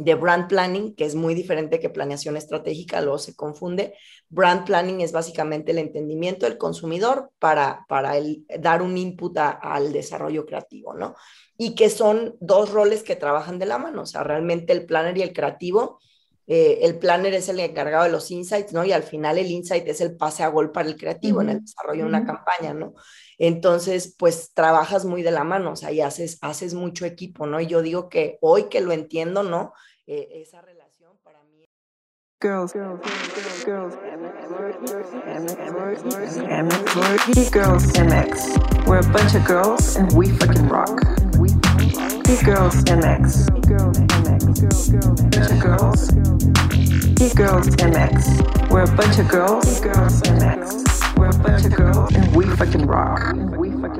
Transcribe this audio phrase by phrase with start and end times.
[0.00, 3.92] de brand planning, que es muy diferente que planeación estratégica, luego se confunde.
[4.30, 9.92] Brand planning es básicamente el entendimiento del consumidor para, para el, dar un input al
[9.92, 11.14] desarrollo creativo, ¿no?
[11.58, 15.18] Y que son dos roles que trabajan de la mano, o sea, realmente el planner
[15.18, 16.00] y el creativo.
[16.46, 18.84] Eh, el planner es el encargado de los insights, ¿no?
[18.86, 21.60] Y al final el insight es el pase a gol para el creativo en el
[21.60, 22.94] desarrollo de una campaña, ¿no?
[23.38, 27.60] Entonces, pues trabajas muy de la mano, o sea, y haces, haces mucho equipo, ¿no?
[27.60, 29.72] Y yo digo que hoy que lo entiendo, ¿no?
[30.12, 31.64] Eh, esa relación para mí.
[32.42, 33.00] Girls, girls,
[33.64, 33.96] girls, girls,
[37.54, 38.86] girls, MX.
[38.88, 40.98] We're a bunch of girls and we fucking rock.
[42.24, 43.46] Geek Girls MX.
[45.30, 46.10] Bunch of girls.
[47.36, 48.68] Girls MX.
[48.68, 49.80] We're a bunch of girls.
[49.80, 51.16] Girls MX.
[51.16, 53.32] We're a bunch of girls and we fucking rock.
[53.56, 53.99] We fucking.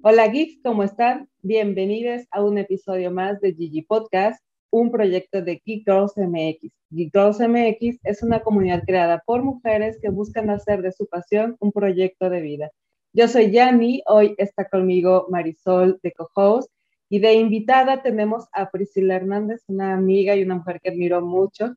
[0.00, 1.28] Hola geeks, ¿cómo están?
[1.42, 4.40] Bienvenidos a un episodio más de Gigi Podcast,
[4.70, 6.72] un proyecto de Geek Girls MX.
[6.90, 11.56] Geek Girls MX es una comunidad creada por mujeres que buscan hacer de su pasión
[11.58, 12.70] un proyecto de vida.
[13.12, 16.70] Yo soy Yanni, hoy está conmigo Marisol de co-host
[17.08, 21.74] y de invitada tenemos a Priscila Hernández, una amiga y una mujer que admiro mucho.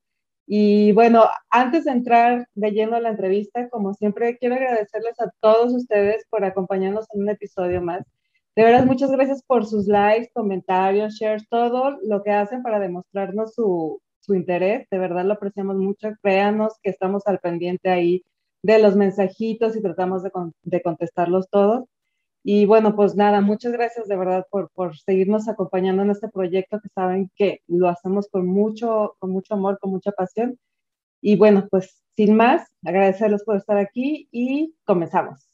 [0.47, 5.31] Y bueno, antes de entrar de lleno a la entrevista, como siempre, quiero agradecerles a
[5.39, 8.03] todos ustedes por acompañarnos en un episodio más.
[8.55, 13.53] De verdad, muchas gracias por sus likes, comentarios, shares, todo lo que hacen para demostrarnos
[13.53, 14.87] su, su interés.
[14.91, 16.09] De verdad lo apreciamos mucho.
[16.21, 18.23] Créanos que estamos al pendiente ahí
[18.63, 20.31] de los mensajitos y tratamos de,
[20.63, 21.85] de contestarlos todos.
[22.43, 26.79] Y bueno, pues nada, muchas gracias de verdad por, por, seguirnos acompañando en este proyecto
[26.81, 30.59] que saben que lo hacemos con mucho, con mucho amor, con mucha pasión.
[31.21, 35.51] Y bueno, pues sin más, agradecerles por estar aquí y comenzamos.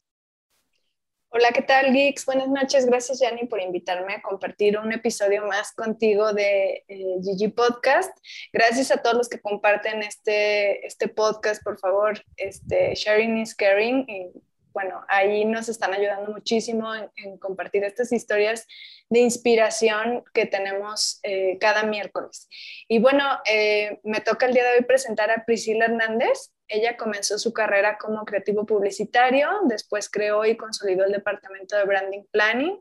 [1.29, 2.25] Hola, ¿qué tal, Geeks?
[2.25, 2.85] Buenas noches.
[2.85, 8.17] Gracias, Yanni, por invitarme a compartir un episodio más contigo de eh, Gigi Podcast.
[8.53, 12.23] Gracias a todos los que comparten este, este podcast, por favor.
[12.37, 14.05] Este, sharing is caring.
[14.07, 14.31] Y
[14.77, 18.67] bueno, ahí nos están ayudando muchísimo en, compartir estas historias
[19.09, 22.47] de inspiración que tenemos eh, cada miércoles.
[22.87, 26.51] Y bueno, eh, me toca el día de hoy presentar a Priscila Hernández.
[26.67, 32.25] Ella comenzó su carrera como creativo publicitario, después creó y consolidó el departamento de branding
[32.29, 32.79] planning,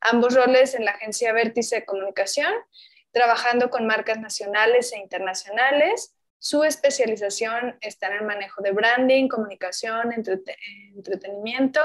[0.00, 2.54] ambos roles en la agencia Vértice de Comunicación,
[3.12, 6.15] trabajando con marcas nacionales e internacionales.
[6.48, 11.80] Su especialización está en el manejo de branding, comunicación, entretenimiento,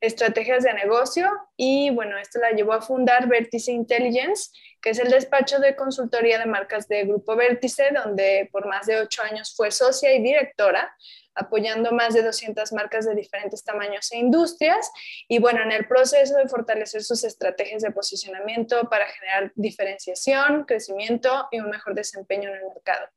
[0.00, 5.10] estrategias de negocio y bueno, esto la llevó a fundar Vértice Intelligence, que es el
[5.10, 9.72] despacho de consultoría de marcas de Grupo Vértice, donde por más de ocho años fue
[9.72, 10.94] socia y directora,
[11.34, 14.88] apoyando más de 200 marcas de diferentes tamaños e industrias
[15.26, 21.48] y bueno, en el proceso de fortalecer sus estrategias de posicionamiento para generar diferenciación, crecimiento
[21.50, 23.08] y un mejor desempeño en el mercado.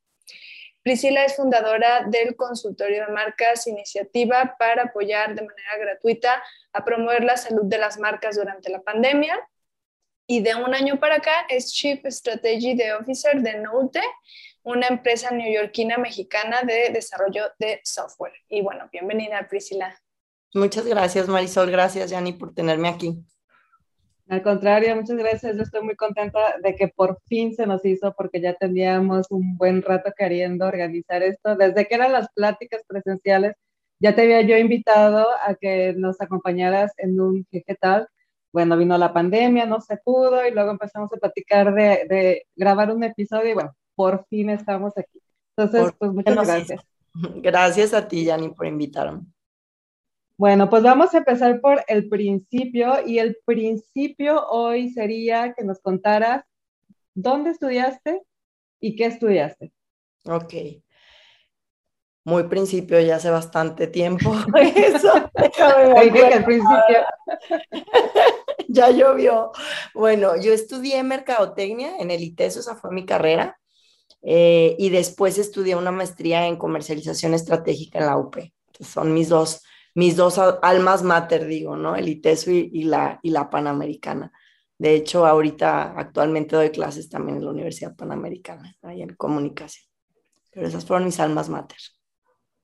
[0.84, 6.42] Priscila es fundadora del consultorio de marcas Iniciativa para apoyar de manera gratuita
[6.74, 9.34] a promover la salud de las marcas durante la pandemia.
[10.26, 14.02] Y de un año para acá es Chief Strategy de Officer de Note,
[14.62, 18.34] una empresa neoyorquina mexicana de desarrollo de software.
[18.50, 19.98] Y bueno, bienvenida Priscila.
[20.52, 23.24] Muchas gracias Marisol, gracias Yanni por tenerme aquí.
[24.28, 25.56] Al contrario, muchas gracias.
[25.56, 29.56] Yo estoy muy contenta de que por fin se nos hizo porque ya teníamos un
[29.56, 31.56] buen rato queriendo organizar esto.
[31.56, 33.54] Desde que eran las pláticas presenciales,
[34.00, 38.08] ya te había yo invitado a que nos acompañaras en un ¿qué, tal?
[38.52, 42.90] Bueno, vino la pandemia, no se pudo y luego empezamos a platicar de, de grabar
[42.92, 45.20] un episodio y bueno, por fin estamos aquí.
[45.56, 46.80] Entonces, pues muchas gracias.
[47.36, 49.20] Gracias a ti, Yanni, por invitarme.
[50.36, 55.80] Bueno, pues vamos a empezar por el principio y el principio hoy sería que nos
[55.80, 56.44] contaras
[57.14, 58.20] dónde estudiaste
[58.80, 59.72] y qué estudiaste.
[60.26, 60.54] Ok.
[62.24, 64.34] Muy principio, ya hace bastante tiempo.
[64.76, 67.04] Eso, déjame que al principio.
[68.68, 69.52] ya llovió.
[69.94, 73.56] Bueno, yo estudié mercadotecnia en el ITESO, esa fue mi carrera.
[74.22, 78.36] Eh, y después estudié una maestría en comercialización estratégica en la UP.
[78.80, 79.62] son mis dos
[79.94, 81.96] mis dos almas mater, digo, ¿no?
[81.96, 84.32] El ITESO y, la, y la Panamericana.
[84.76, 89.86] De hecho, ahorita actualmente doy clases también en la Universidad Panamericana, ahí en comunicación.
[90.50, 91.78] Pero esas fueron mis almas mater.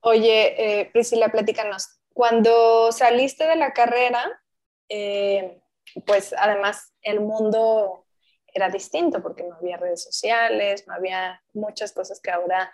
[0.00, 2.00] Oye, eh, Priscila, platícanos.
[2.12, 4.42] Cuando saliste de la carrera,
[4.88, 5.60] eh,
[6.06, 8.06] pues además el mundo
[8.52, 12.72] era distinto porque no había redes sociales, no había muchas cosas que ahora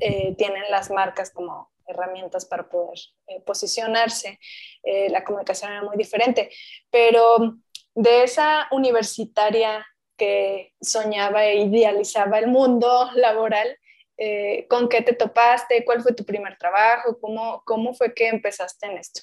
[0.00, 4.38] eh, tienen las marcas como herramientas para poder eh, posicionarse.
[4.82, 6.50] Eh, la comunicación era muy diferente,
[6.90, 7.56] pero
[7.94, 9.86] de esa universitaria
[10.16, 13.76] que soñaba e idealizaba el mundo laboral,
[14.16, 15.84] eh, ¿con qué te topaste?
[15.84, 17.18] ¿Cuál fue tu primer trabajo?
[17.20, 19.22] ¿Cómo, ¿Cómo fue que empezaste en esto?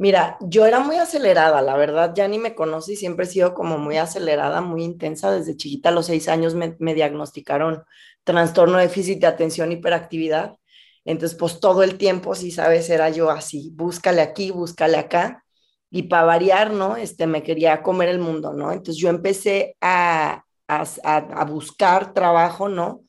[0.00, 3.78] Mira, yo era muy acelerada, la verdad, ya ni me conocí, siempre he sido como
[3.78, 5.32] muy acelerada, muy intensa.
[5.32, 7.82] Desde chiquita, a los seis años, me, diagnosticaron
[8.22, 10.56] trastorno déficit de atención, hiperactividad.
[11.04, 15.44] Entonces, pues todo el tiempo, si sabes, era yo así, búscale aquí, búscale acá.
[15.90, 16.96] Y para variar, ¿no?
[16.96, 18.72] Este, me quería comer el mundo, ¿no?
[18.72, 23.02] Entonces yo empecé a, a, a buscar trabajo, ¿no?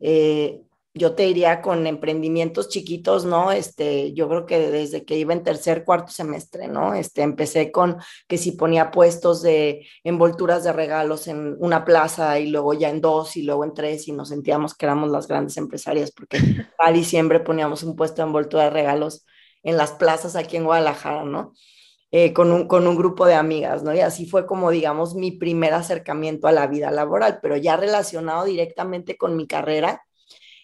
[0.00, 0.62] Eh,
[0.94, 3.50] yo te diría con emprendimientos chiquitos, ¿no?
[3.50, 6.94] Este, yo creo que desde que iba en tercer, cuarto semestre, ¿no?
[6.94, 7.96] Este, empecé con
[8.28, 13.00] que si ponía puestos de envolturas de regalos en una plaza y luego ya en
[13.00, 16.38] dos y luego en tres y nos sentíamos que éramos las grandes empresarias porque
[16.78, 19.24] a diciembre poníamos un puesto de envoltura de regalos
[19.62, 21.54] en las plazas aquí en Guadalajara, ¿no?
[22.10, 23.94] Eh, con, un, con un grupo de amigas, ¿no?
[23.94, 28.44] Y así fue como, digamos, mi primer acercamiento a la vida laboral, pero ya relacionado
[28.44, 30.02] directamente con mi carrera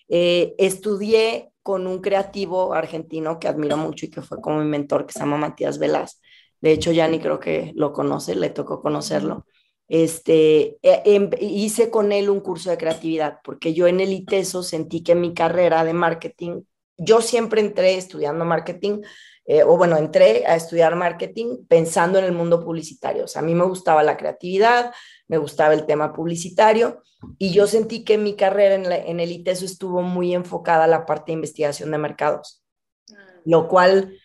[0.09, 5.07] eh, estudié con un creativo argentino que admiro mucho y que fue como mi mentor,
[5.07, 6.21] que se llama Matías Velaz.
[6.61, 9.47] De hecho, ya ni creo que lo conoce, le tocó conocerlo.
[9.89, 14.63] Este, e, em, hice con él un curso de creatividad, porque yo en el ITESO
[14.63, 16.63] sentí que mi carrera de marketing,
[16.97, 19.01] yo siempre entré estudiando marketing,
[19.47, 23.25] eh, o bueno, entré a estudiar marketing pensando en el mundo publicitario.
[23.25, 24.93] O sea, a mí me gustaba la creatividad,
[25.29, 27.03] me gustaba el tema publicitario
[27.39, 31.27] y yo sentí que mi carrera en, el ITESO estuvo muy enfocada a la parte
[31.27, 32.65] de investigación de mercados,
[33.13, 33.41] ah.
[33.45, 34.19] lo cual,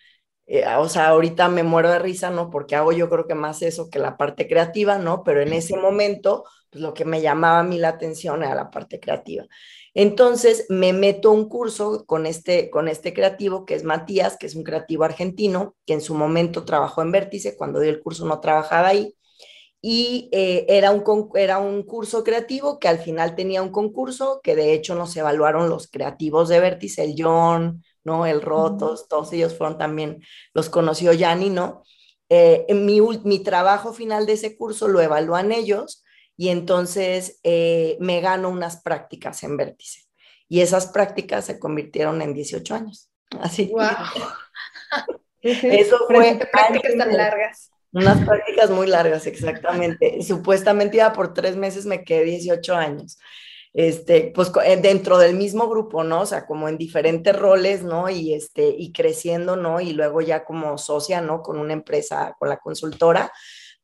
[0.46, 2.50] eh, o sea, ahorita me muero de risa, ¿no?
[2.50, 5.22] Porque hago yo creo que más eso que la parte creativa, ¿no?
[5.24, 8.70] Pero en ese momento, pues lo que me llamaba a mí la atención era la
[8.70, 9.44] parte creativa.
[9.92, 14.46] Entonces me meto a un curso con este, con este creativo que es Matías, que
[14.46, 18.26] es un creativo argentino, que en su momento trabajó en Vértice, cuando dio el curso
[18.26, 19.14] no trabajaba ahí,
[19.86, 24.56] y eh, era, un, era un curso creativo que al final tenía un concurso que
[24.56, 28.24] de hecho nos evaluaron los creativos de Vértice, el John, ¿no?
[28.24, 30.22] El Rotos, todos ellos fueron también,
[30.54, 31.82] los conoció Yanni, ¿no?
[32.30, 36.02] Eh, mi, mi trabajo final de ese curso lo evalúan ellos
[36.34, 40.00] y entonces eh, me gano unas prácticas en Vértice.
[40.48, 43.10] Y esas prácticas se convirtieron en 18 años.
[43.38, 43.66] Así.
[43.66, 43.82] Wow.
[45.42, 47.73] Eso fue prácticas tan largas.
[47.94, 50.20] Unas prácticas muy largas, exactamente.
[50.22, 53.18] Supuestamente iba por tres meses, me quedé 18 años.
[53.72, 56.22] Este, pues eh, dentro del mismo grupo, ¿no?
[56.22, 58.10] O sea, como en diferentes roles, ¿no?
[58.10, 59.80] Y este, y creciendo, ¿no?
[59.80, 61.40] Y luego ya como socia, ¿no?
[61.42, 63.32] Con una empresa, con la consultora,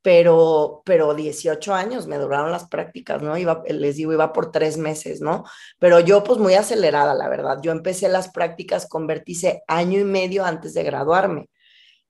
[0.03, 3.37] pero, pero 18 años me duraron las prácticas, ¿no?
[3.39, 5.45] Iba, les digo, iba por tres meses, ¿no?
[5.79, 7.59] Pero yo pues muy acelerada, la verdad.
[7.63, 11.49] Yo empecé las prácticas con Vértice año y medio antes de graduarme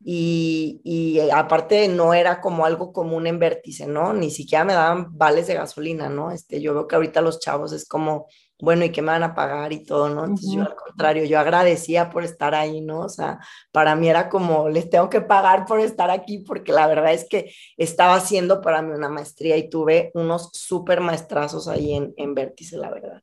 [0.02, 4.14] y, y, aparte no era como algo común en vértice, ¿no?
[4.14, 6.30] Ni siquiera me daban vales de gasolina, ¿no?
[6.30, 8.26] Este, yo veo que ahorita los chavos es como,
[8.58, 10.24] bueno, ¿y qué me van a pagar y todo, ¿no?
[10.24, 13.00] Entonces yo al contrario, yo agradecía por estar ahí, ¿no?
[13.00, 13.40] O sea,
[13.72, 17.26] para mí era como, les tengo que pagar por estar aquí porque la verdad es
[17.28, 22.34] que estaba haciendo para mí una maestría y tuve unos súper maestrazos ahí en, en
[22.34, 23.22] vértice, la verdad.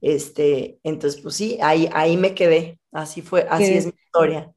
[0.00, 4.52] Este, entonces, pues sí, ahí, ahí me quedé, así fue, así es mi historia.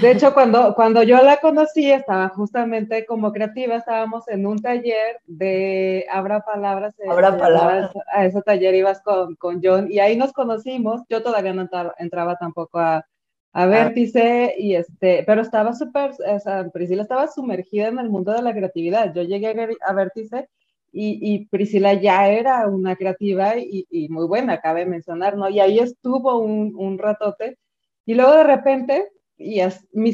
[0.00, 5.20] De hecho, cuando, cuando yo la conocí, estaba justamente como creativa, estábamos en un taller
[5.26, 6.94] de Abra Palabras.
[7.08, 7.90] Abra Palabras.
[8.12, 11.02] A ese taller ibas con, con John y ahí nos conocimos.
[11.08, 11.68] Yo todavía no
[11.98, 13.04] entraba, tampoco a, a
[13.52, 13.66] ah.
[13.66, 18.42] Vértice, y este, pero estaba súper, o sea, Priscila estaba sumergida en el mundo de
[18.42, 19.12] la creatividad.
[19.12, 19.48] Yo llegué
[19.84, 20.48] a Vértice
[20.92, 25.48] y, y, Priscila ya era una creativa y, y, muy buena, cabe mencionar, ¿no?
[25.48, 27.58] Y ahí estuvo un, un ratote.
[28.06, 29.08] Y luego de repente
[29.38, 30.12] y es mi,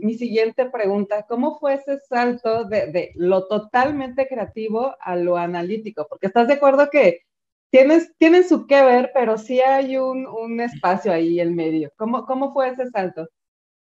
[0.00, 6.06] mi, siguiente pregunta, ¿cómo fue ese salto de, de, lo totalmente creativo a lo analítico?
[6.08, 7.20] Porque estás de acuerdo que
[7.70, 11.92] tienes, tienen su que ver, pero sí hay un, un espacio ahí en medio.
[11.96, 13.28] ¿Cómo, ¿Cómo fue ese salto?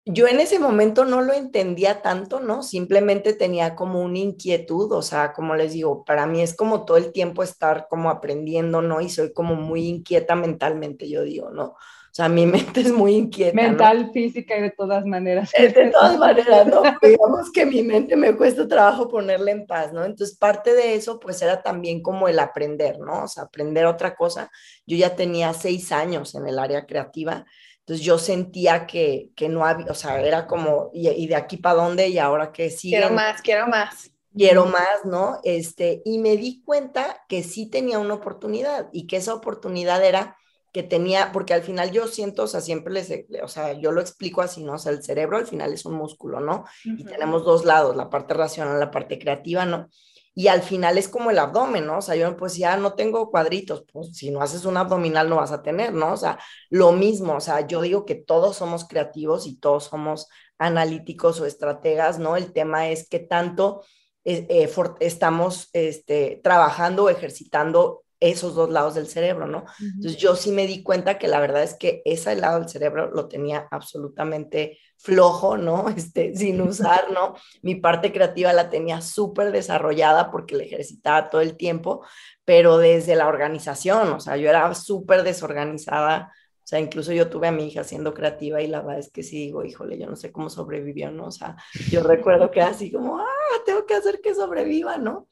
[0.07, 2.63] Yo en ese momento no lo entendía tanto, ¿no?
[2.63, 6.97] Simplemente tenía como una inquietud, o sea, como les digo, para mí es como todo
[6.97, 9.01] el tiempo estar como aprendiendo, ¿no?
[9.01, 11.77] Y soy como muy inquieta mentalmente, yo digo, ¿no?
[12.11, 13.55] O sea, mi mente es muy inquieta.
[13.55, 15.51] Mental, física y de todas maneras.
[15.57, 16.83] De todas maneras, ¿no?
[17.03, 20.05] Digamos que mi mente me cuesta trabajo ponerla en paz, ¿no?
[20.05, 23.25] Entonces, parte de eso, pues era también como el aprender, ¿no?
[23.25, 24.51] O sea, aprender otra cosa.
[24.87, 27.47] Yo ya tenía seis años en el área creativa,
[27.81, 31.57] entonces yo sentía que, que no había, o sea, era como, y, y de aquí
[31.57, 32.91] para dónde y ahora que sí.
[32.91, 35.41] Quiero más, quiero más quiero más, ¿no?
[35.43, 40.37] Este, y me di cuenta que sí tenía una oportunidad y que esa oportunidad era
[40.73, 43.11] que tenía, porque al final yo siento, o sea, siempre les,
[43.43, 44.75] o sea, yo lo explico así, ¿no?
[44.75, 46.65] O sea, el cerebro al final es un músculo, ¿no?
[46.85, 49.89] Y tenemos dos lados, la parte racional, la parte creativa, ¿no?
[50.35, 51.99] y al final es como el abdomen, ¿no?
[51.99, 55.37] O sea, yo pues ya no tengo cuadritos, pues si no haces un abdominal no
[55.37, 56.13] vas a tener, ¿no?
[56.13, 56.39] O sea,
[56.71, 61.47] lo mismo, o sea, yo digo que todos somos creativos y todos somos analíticos o
[61.47, 62.37] estrategas, ¿no?
[62.37, 63.83] El tema es que tanto
[64.25, 69.65] eh, estamos este, trabajando o ejercitando esos dos lados del cerebro, ¿no?
[69.81, 73.11] Entonces yo sí me di cuenta que la verdad es que ese lado del cerebro
[73.11, 75.87] lo tenía absolutamente flojo, ¿no?
[75.97, 77.35] Este, sin usar, ¿no?
[77.63, 82.05] Mi parte creativa la tenía súper desarrollada porque la ejercitaba todo el tiempo,
[82.45, 87.49] pero desde la organización, o sea, yo era súper desorganizada, o sea, incluso yo tuve
[87.49, 90.15] a mi hija siendo creativa y la verdad es que sí digo, híjole, yo no
[90.15, 91.27] sé cómo sobrevivió, ¿no?
[91.27, 91.57] O sea,
[91.91, 93.27] yo recuerdo que así como, ah,
[93.65, 95.27] tengo que hacer que sobreviva, ¿no?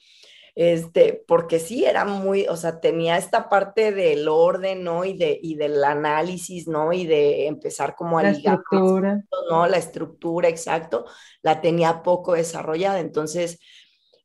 [0.59, 5.05] Este, porque sí, era muy, o sea, tenía esta parte del orden, ¿no?
[5.05, 6.93] Y, de, y del análisis, ¿no?
[6.93, 9.23] Y de empezar como a la estructura.
[9.49, 9.69] ¿no?
[9.69, 11.05] La estructura, exacto,
[11.43, 12.99] la tenía poco desarrollada.
[12.99, 13.61] Entonces,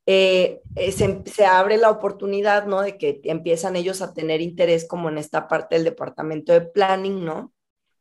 [0.06, 2.82] eh, eh, se, se, abre la oportunidad, ¿no?
[2.82, 7.24] De que empiezan ellos a tener interés como en esta parte del departamento de planning,
[7.24, 7.53] ¿no?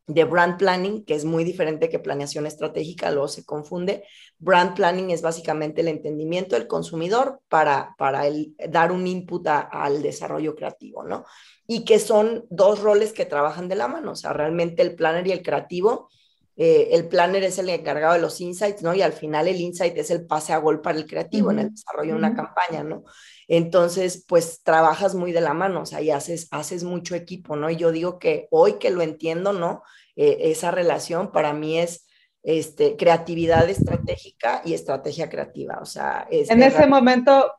[0.06, 4.04] De brand planning, que es muy diferente que planeación estratégica, luego se confunde.
[4.38, 8.24] Brand planning es básicamente el entendimiento del consumidor para, para
[8.70, 11.24] dar un input al desarrollo creativo, ¿no?
[11.68, 15.28] Y que son dos roles que trabajan de la mano, o sea, realmente el planner
[15.28, 16.10] y el creativo.
[16.56, 18.94] Eh, el planner es el encargado de los insights, ¿no?
[18.94, 21.72] Y al final el insight es el pase a gol para el creativo en el
[21.72, 23.04] desarrollo de una campaña, ¿no?
[23.48, 27.70] Entonces, pues trabajas muy de la mano, o sea, y haces, haces mucho equipo, ¿no?
[27.70, 29.84] Y yo digo que hoy que lo entiendo, ¿no?
[30.16, 32.06] Eh, esa relación para mí es
[32.44, 37.54] este, creatividad estratégica y estrategia creativa, o sea, en ese momento,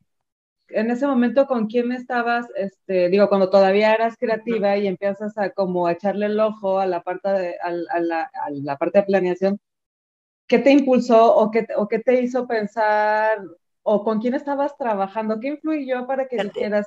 [0.68, 2.47] en ese momento, ¿con quién estabas?
[2.56, 7.02] Este, digo, cuando todavía eras creativa y empiezas a como echarle el ojo a la
[7.02, 9.61] parte de, a, la, a la parte de planeación,
[10.49, 13.38] ¿qué te impulsó o qué, o qué te hizo pensar
[13.83, 15.40] o con quién estabas trabajando?
[15.40, 16.87] ¿Qué influyó para que dijeras?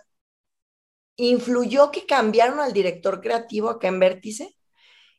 [1.18, 4.57] Influyó que cambiaron al director creativo acá en Vértice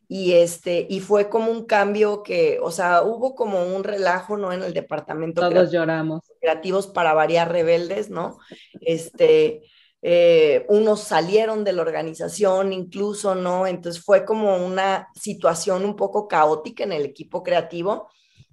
[0.09, 4.53] y este y fue como un cambio que, o sea, hubo como un relajo, ¿no?
[4.53, 5.49] En el departamento.
[5.49, 6.23] Todos lloramos.
[6.41, 8.39] Creativos para variar rebeldes, ¿no?
[8.81, 9.63] Este,
[10.01, 13.67] eh, unos salieron de la organización incluso, ¿no?
[13.67, 18.09] Entonces fue como una situación un poco caótica en el equipo creativo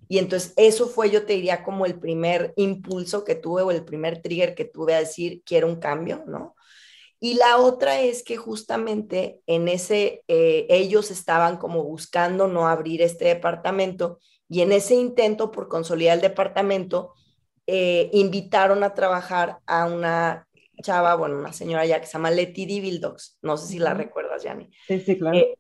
[0.08, 3.84] y entonces eso fue, yo te diría, como el primer impulso que tuve o el
[3.84, 6.56] primer trigger que tuve a decir, quiero un cambio, ¿no?
[7.20, 13.02] Y la otra es que justamente en ese, eh, ellos estaban como buscando no abrir
[13.02, 17.14] este departamento y en ese intento por consolidar el departamento,
[17.68, 20.48] eh, invitaron a trabajar a una
[20.84, 24.44] chava, bueno, una señora ya que se llama Letty Divildox, no sé si la recuerdas,
[24.44, 24.70] Yanni.
[24.88, 25.38] Sí, sí, claro.
[25.38, 25.58] Eh,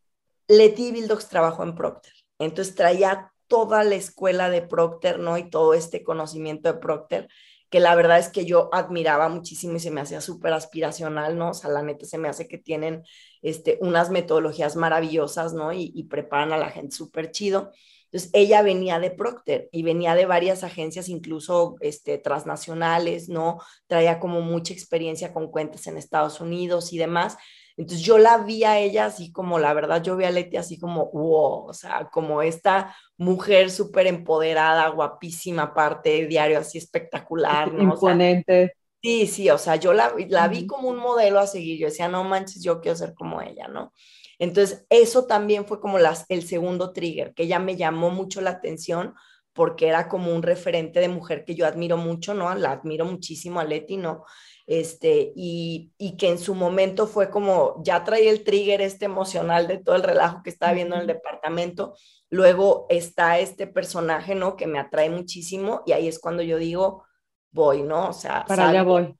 [0.47, 5.37] Letty Divildox trabajó en Procter, entonces traía toda la escuela de Procter, ¿no?
[5.37, 7.27] Y todo este conocimiento de Procter,
[7.75, 11.49] que la verdad es que yo admiraba muchísimo y se me hacía súper aspiracional, ¿no?
[11.49, 13.03] O sea, la neta se me hace que tienen
[13.41, 15.73] este, unas metodologías maravillosas, ¿no?
[15.73, 17.73] Y, y preparan a la gente súper chido.
[18.05, 23.59] Entonces, ella venía de Procter y venía de varias agencias, incluso este, transnacionales, ¿no?
[23.87, 27.35] Traía como mucha experiencia con cuentas en Estados Unidos y demás.
[27.77, 30.79] Entonces yo la vi a ella así como, la verdad, yo vi a Leti así
[30.79, 37.83] como, wow, o sea, como esta mujer súper empoderada, guapísima, parte diario así espectacular, ¿no?
[37.83, 38.73] Imponente.
[39.01, 42.07] sí, sí, o sea, yo la, la vi como un modelo a seguir, yo decía,
[42.07, 43.91] no manches, yo quiero ser como ella, ¿no?
[44.39, 48.51] Entonces, eso también fue como las, el segundo trigger, que ella me llamó mucho la
[48.51, 49.15] atención
[49.53, 52.53] porque era como un referente de mujer que yo admiro mucho, ¿no?
[52.55, 54.25] La admiro muchísimo a Leti, ¿no?
[54.67, 59.67] Este, y, y, que en su momento fue como, ya traía el trigger este emocional
[59.67, 61.95] de todo el relajo que estaba viendo en el departamento,
[62.29, 64.55] luego está este personaje, ¿no?
[64.55, 67.03] Que me atrae muchísimo y ahí es cuando yo digo,
[67.51, 68.09] voy, ¿no?
[68.09, 69.15] O sea, para allá voy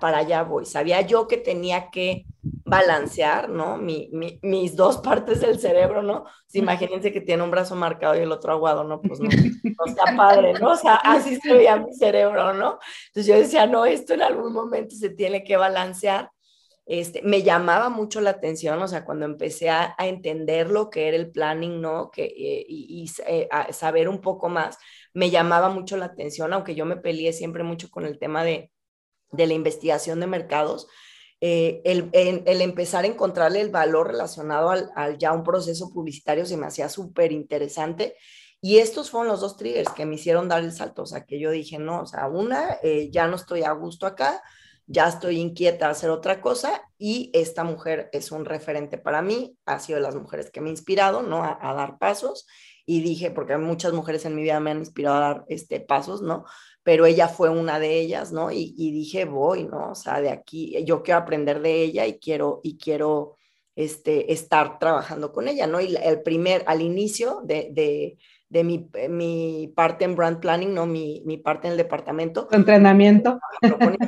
[0.00, 0.64] para allá voy.
[0.64, 2.26] Sabía yo que tenía que
[2.68, 3.76] balancear, ¿no?
[3.78, 4.10] Mi,
[4.42, 6.24] mis dos partes del cerebro, ¿no?
[6.52, 9.00] imagínense que tiene un brazo marcado y el otro aguado, ¿no?
[9.00, 9.28] Pues no,
[9.62, 10.70] no está padre, ¿no?
[10.72, 12.78] O sea, así se veía mi cerebro, ¿no?
[13.08, 16.30] Entonces yo decía, no, esto en algún momento se tiene que balancear.
[16.86, 21.18] Este, me llamaba mucho la atención, o sea, cuando empecé a, entender lo que era
[21.18, 22.10] el planning, ¿no?
[22.10, 24.78] Que, eh, y, eh, a saber un poco más,
[25.12, 28.72] me llamaba mucho la atención, aunque yo me peleé siempre mucho con el tema de,
[29.32, 30.88] de la investigación de mercados,
[31.40, 36.56] eh, el, el, empezar a encontrarle el valor relacionado al, ya un proceso publicitario se
[36.56, 38.16] me hacía súper interesante.
[38.60, 41.02] Y estos fueron los dos triggers que me hicieron dar el salto.
[41.02, 44.04] O sea, que yo dije, no, o sea, una, eh, ya no estoy a gusto
[44.06, 44.42] acá,
[44.86, 49.56] ya estoy inquieta a hacer otra cosa y esta mujer es un referente para mí,
[49.66, 51.44] ha sido de las mujeres que me ha inspirado, ¿no?
[51.44, 52.46] A, a dar pasos
[52.90, 56.22] y dije, porque muchas mujeres en mi vida me han inspirado a dar este, pasos,
[56.22, 56.46] ¿no?
[56.88, 58.50] Pero ella fue una de ellas, ¿no?
[58.50, 59.90] Y, dije, voy, ¿no?
[59.90, 63.36] O sea, de aquí, yo quiero aprender de ella y quiero, y quiero
[63.76, 65.82] este, estar trabajando con ella, ¿no?
[65.82, 68.16] Y el primer, al inicio de, de,
[68.50, 70.86] de mi, mi, parte en brand planning, ¿no?
[70.86, 72.48] Mi, mi parte en el departamento.
[72.50, 73.38] entrenamiento.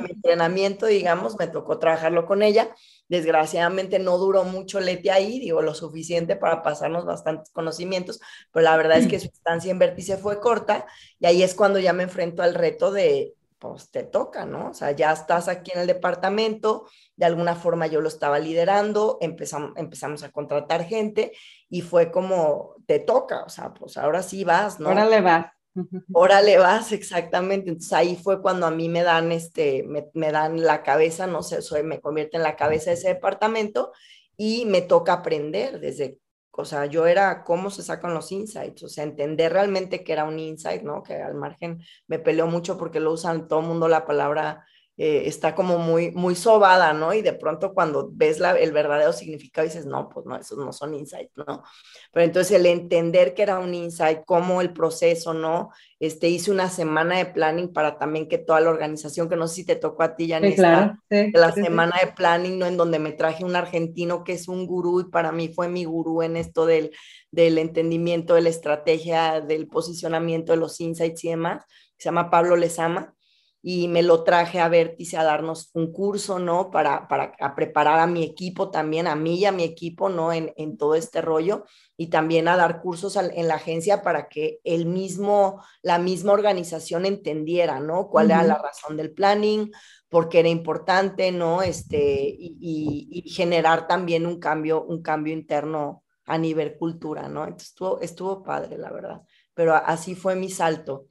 [0.01, 2.73] Mi entrenamiento, digamos, me tocó trabajarlo con ella.
[3.07, 8.19] Desgraciadamente no duró mucho Leti ahí, digo, lo suficiente para pasarnos bastantes conocimientos,
[8.51, 10.85] pero la verdad es que su estancia en Vértice fue corta
[11.19, 14.71] y ahí es cuando ya me enfrento al reto de, pues te toca, ¿no?
[14.71, 19.19] O sea, ya estás aquí en el departamento, de alguna forma yo lo estaba liderando,
[19.21, 21.31] empezamos, empezamos a contratar gente
[21.69, 24.89] y fue como, te toca, o sea, pues ahora sí vas, ¿no?
[24.89, 25.45] Ahora le vas.
[26.13, 27.69] Ahora le vas, exactamente.
[27.69, 31.43] Entonces ahí fue cuando a mí me dan, este, me, me dan la cabeza, no
[31.43, 33.93] sé, soy, me convierte en la cabeza de ese departamento
[34.35, 36.17] y me toca aprender desde
[36.51, 40.25] o sea, yo era cómo se sacan los insights, o sea, entender realmente que era
[40.25, 41.03] un insight, ¿no?
[41.03, 44.65] Que al margen me peleó mucho porque lo usan todo el mundo la palabra
[44.97, 47.13] eh, está como muy, muy sobada, ¿no?
[47.13, 50.73] Y de pronto cuando ves la, el verdadero significado dices, no, pues no, esos no
[50.73, 51.63] son insights, ¿no?
[52.11, 55.71] Pero entonces el entender que era un insight, cómo el proceso, ¿no?
[55.99, 59.55] Este, hice una semana de planning para también que toda la organización, que no sé
[59.55, 62.65] si te tocó a ti, ya sí, claro, la semana de planning, ¿no?
[62.65, 65.85] En donde me traje un argentino que es un gurú y para mí fue mi
[65.85, 66.91] gurú en esto del,
[67.31, 71.63] del entendimiento de la estrategia, del posicionamiento de los insights y demás,
[71.97, 73.15] se llama Pablo Lezama
[73.63, 76.71] y me lo traje a Vértice a darnos un curso, ¿no?
[76.71, 80.33] Para, para preparar a mi equipo también, a mí y a mi equipo, ¿no?
[80.33, 81.65] En, en todo este rollo
[81.95, 87.05] y también a dar cursos en la agencia para que el mismo, la misma organización
[87.05, 88.07] entendiera, ¿no?
[88.07, 89.71] Cuál era la razón del planning,
[90.09, 91.61] por qué era importante, ¿no?
[91.61, 97.43] Este, y, y, generar también un cambio, un cambio interno a nivel cultura, ¿no?
[97.43, 99.21] Entonces estuvo, estuvo padre, la verdad,
[99.53, 101.05] pero así fue mi salto.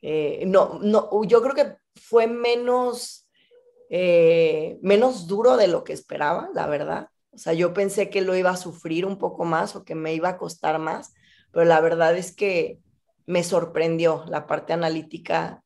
[0.00, 3.28] Eh, no, no, yo creo que fue menos,
[3.90, 7.08] eh, menos duro de lo que esperaba, la verdad.
[7.30, 10.14] O sea, yo pensé que lo iba a sufrir un poco más o que me
[10.14, 11.14] iba a costar más,
[11.50, 12.80] pero la verdad es que
[13.26, 15.62] me sorprendió la parte analítica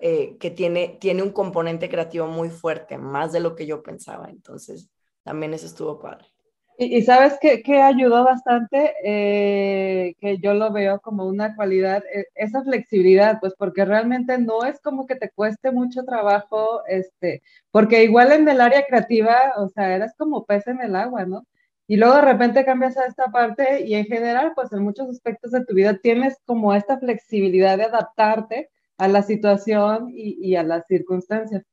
[0.00, 4.28] eh, que tiene, tiene un componente creativo muy fuerte, más de lo que yo pensaba.
[4.30, 4.90] Entonces,
[5.22, 6.35] también eso estuvo padre.
[6.78, 12.26] Y, sabes que, que, ayudó bastante, eh, que yo lo veo como una cualidad, eh,
[12.34, 18.04] esa flexibilidad, pues porque realmente no es como que te cueste mucho trabajo, este, porque
[18.04, 21.46] igual en el área creativa, o sea, eras como pez en el agua, ¿no?
[21.86, 25.52] Y luego de repente cambias a esta parte y en general, pues en muchos aspectos
[25.52, 30.62] de tu vida tienes como esta flexibilidad de adaptarte a la situación y, y a
[30.62, 31.64] las circunstancias.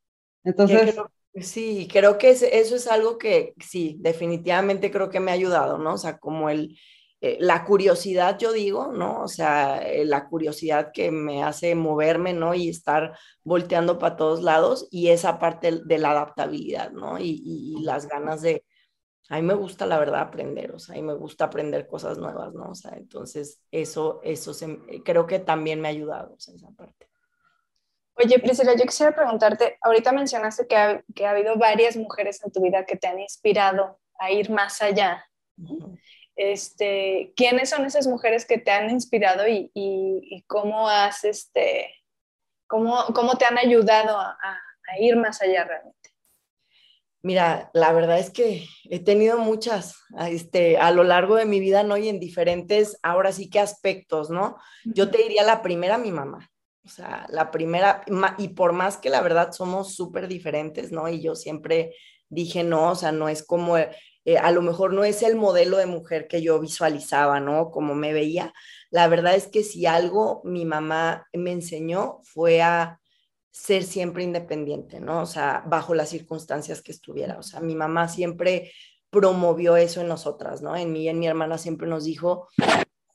[0.43, 0.95] Entonces...
[1.41, 5.93] Sí, creo que eso es algo que sí, definitivamente creo que me ha ayudado, ¿no?
[5.95, 6.77] O sea, como el,
[7.21, 9.21] eh, la curiosidad, yo digo, ¿no?
[9.21, 12.53] O sea, eh, la curiosidad que me hace moverme, ¿no?
[12.53, 17.17] Y estar volteando para todos lados y esa parte de la adaptabilidad, ¿no?
[17.19, 18.63] Y, las ganas de,
[19.29, 22.17] a mí me gusta la verdad aprender, o sea, a mí me gusta aprender cosas
[22.19, 22.71] nuevas, ¿no?
[22.71, 24.53] O sea, entonces eso, eso
[25.05, 27.12] creo que también me ha ayudado, o sea, esa parte.
[28.15, 32.51] Oye, Priscila, yo quisiera preguntarte, ahorita mencionaste que ha, que ha habido varias mujeres en
[32.51, 35.25] tu vida que te han inspirado a ir más allá.
[36.35, 41.93] Este, ¿Quiénes son esas mujeres que te han inspirado y, y, cómo has, este,
[42.67, 46.09] cómo, cómo, te han ayudado a, a, ir más allá realmente?
[47.23, 49.95] Mira, la verdad es que he tenido muchas
[50.27, 51.97] este, a lo largo de mi vida, ¿no?
[51.97, 54.57] Y en diferentes, ahora sí que aspectos, ¿no?
[54.83, 56.52] Yo te diría la primera, mi mamá.
[56.85, 58.03] O sea, la primera,
[58.37, 61.07] y por más que la verdad somos súper diferentes, ¿no?
[61.07, 61.95] Y yo siempre
[62.29, 63.89] dije, no, o sea, no es como, eh,
[64.41, 67.71] a lo mejor no es el modelo de mujer que yo visualizaba, ¿no?
[67.71, 68.53] Como me veía.
[68.89, 72.99] La verdad es que si algo mi mamá me enseñó fue a
[73.51, 75.21] ser siempre independiente, ¿no?
[75.21, 77.37] O sea, bajo las circunstancias que estuviera.
[77.37, 78.71] O sea, mi mamá siempre
[79.09, 80.75] promovió eso en nosotras, ¿no?
[80.75, 82.49] En mí y en mi hermana siempre nos dijo,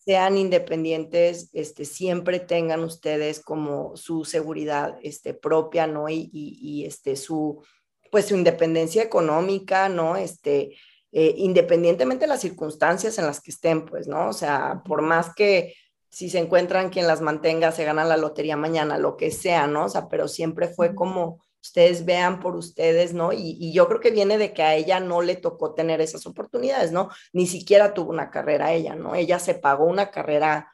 [0.09, 6.09] sean independientes, este, siempre tengan ustedes como su seguridad este, propia, ¿no?
[6.09, 7.63] Y, y, este, su,
[8.11, 10.17] pues su independencia económica, ¿no?
[10.17, 10.75] Este,
[11.13, 14.31] eh, independientemente de las circunstancias en las que estén, pues, ¿no?
[14.31, 15.75] O sea, por más que
[16.09, 19.85] si se encuentran quien las mantenga, se gana la lotería mañana, lo que sea, ¿no?
[19.85, 23.33] O sea, pero siempre fue como ustedes vean por ustedes, ¿no?
[23.33, 26.93] Y, yo creo que viene de que a ella no le tocó tener esas oportunidades,
[26.93, 27.11] ¿no?
[27.33, 29.15] Ni siquiera tuvo una carrera ella, ¿no?
[29.15, 30.73] Ella se pagó una carrera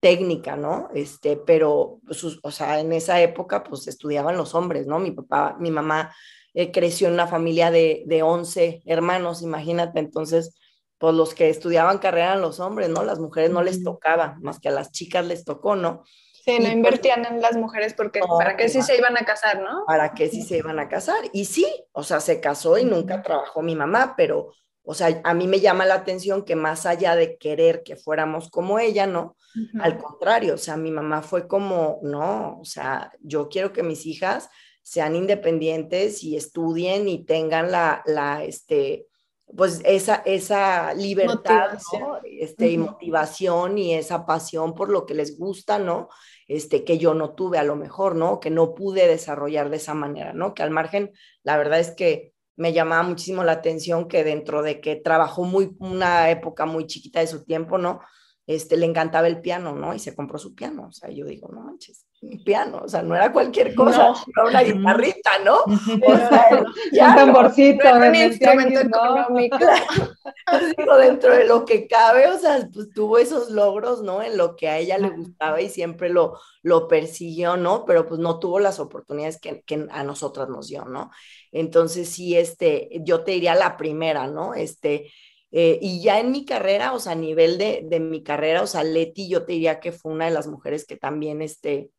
[0.00, 0.88] técnica, ¿no?
[0.94, 4.98] Este, pero, sus, o sea, en esa época, pues estudiaban los hombres, ¿no?
[4.98, 6.14] Mi papá, mi mamá
[6.54, 10.54] eh, creció en una familia de, de 11 hermanos, imagínate, entonces,
[10.98, 13.04] pues los que estudiaban carrera eran los hombres, ¿no?
[13.04, 16.04] Las mujeres no les tocaba, más que a las chicas les tocó, ¿no?
[16.46, 19.84] Sí, no invertían en las mujeres porque para qué sí se iban a casar, ¿no?
[19.84, 21.18] Para qué sí se iban a casar.
[21.32, 24.52] Y sí, o sea, se casó y nunca trabajó mi mamá, pero,
[24.84, 28.48] o sea, a mí me llama la atención que más allá de querer que fuéramos
[28.48, 29.36] como ella, ¿no?
[29.80, 34.06] Al contrario, o sea, mi mamá fue como, no, o sea, yo quiero que mis
[34.06, 34.48] hijas
[34.82, 39.08] sean independientes y estudien y tengan la, la, este,
[39.56, 42.20] pues esa, esa libertad, ¿no?
[42.22, 46.08] este, y motivación y esa pasión por lo que les gusta, ¿no?
[46.48, 48.38] Este, que yo no tuve a lo mejor, ¿no?
[48.40, 50.54] Que no pude desarrollar de esa manera, ¿no?
[50.54, 54.80] Que al margen, la verdad es que me llamaba muchísimo la atención que dentro de
[54.80, 58.00] que trabajó muy, una época muy chiquita de su tiempo, ¿no?
[58.46, 59.92] Este, le encantaba el piano, ¿no?
[59.94, 62.06] Y se compró su piano, o sea, yo digo, no manches,
[62.44, 65.58] piano, o sea, no era cualquier cosa, era una guitarrita, ¿no?
[66.06, 69.58] O sea, un tamborcito, un instrumento económico.
[70.78, 74.22] digo, dentro de lo que cabe, o sea, pues tuvo esos logros, ¿no?
[74.22, 77.84] En lo que a ella le gustaba y siempre lo, lo persiguió, ¿no?
[77.84, 81.10] Pero pues no tuvo las oportunidades que, que a nosotras nos dio, ¿no?
[81.52, 84.54] Entonces sí, este, yo te diría la primera, ¿no?
[84.54, 85.10] Este,
[85.58, 88.66] eh, y ya en mi carrera, o sea, a nivel de, de, mi carrera, o
[88.66, 91.90] sea, Leti, yo te diría que fue una de las mujeres que también, este,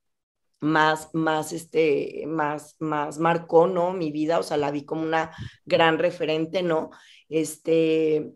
[0.59, 3.93] más, más, este, más, más marcó, ¿no?
[3.93, 5.31] Mi vida, o sea, la vi como una
[5.65, 6.91] gran referente, ¿no?
[7.29, 8.31] Este,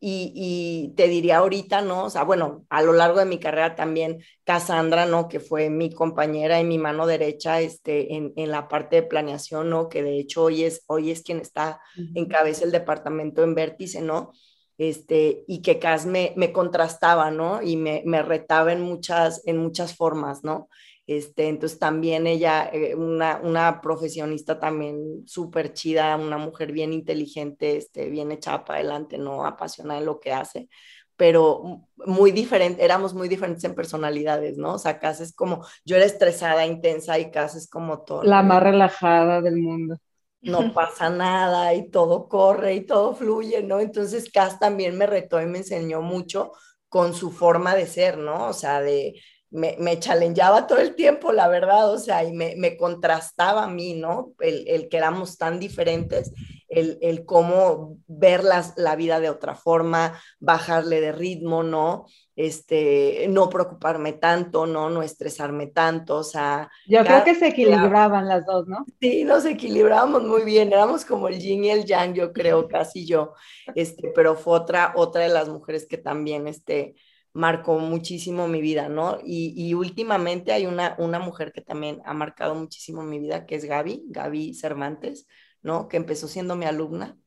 [0.00, 2.06] y, y, te diría ahorita, ¿no?
[2.06, 5.28] O sea, bueno, a lo largo de mi carrera también Cassandra, ¿no?
[5.28, 9.70] Que fue mi compañera y mi mano derecha este, en, en la parte de planeación,
[9.70, 9.88] ¿no?
[9.88, 14.00] Que de hecho hoy es, hoy es quien está en cabeza el departamento en Vértice,
[14.00, 14.32] ¿no?
[14.78, 17.62] Este, y que Cas me, me contrastaba, ¿no?
[17.62, 20.68] Y me, me retaba en muchas, en muchas formas, ¿no?
[21.06, 27.76] Este, entonces también ella, eh, una, una, profesionista también súper chida, una mujer bien inteligente,
[27.76, 30.68] este, bien echada para adelante, no apasionada en lo que hace,
[31.16, 34.74] pero muy diferente, éramos muy diferentes en personalidades, ¿no?
[34.74, 38.22] O sea, Cas es como, yo era estresada, intensa y Cas es como todo.
[38.22, 39.98] La más relajada del mundo.
[40.44, 43.80] No pasa nada y todo corre y todo fluye, ¿no?
[43.80, 46.52] Entonces Cas también me retó y me enseñó mucho
[46.88, 48.48] con su forma de ser, ¿no?
[48.48, 52.54] O sea, de, me, me challengeaba todo el tiempo, la verdad, o sea, y me,
[52.56, 54.32] me contrastaba a mí, ¿no?
[54.40, 56.32] El, el, que éramos tan diferentes,
[56.74, 62.06] el, el cómo ver las, la vida de otra forma, bajarle de ritmo, ¿no?
[62.36, 64.90] Este, no preocuparme tanto, ¿no?
[64.90, 66.70] No estresarme tanto, o sea.
[66.86, 68.84] Yo creo que se equilibraban las dos, ¿no?
[69.00, 73.06] Sí, nos equilibrábamos muy bien, éramos como el yin y el yang, yo creo, casi
[73.06, 73.34] yo,
[73.74, 76.94] este, pero fue otra, otra de las mujeres que también, este,
[77.34, 79.18] marcó muchísimo mi vida, ¿no?
[79.22, 83.64] Y, últimamente hay una, una mujer que también ha marcado muchísimo mi vida, que es
[83.64, 85.26] Gaby, Gaby Cervantes,
[85.64, 85.88] ¿no?
[85.88, 87.18] Que empezó siendo mi alumna.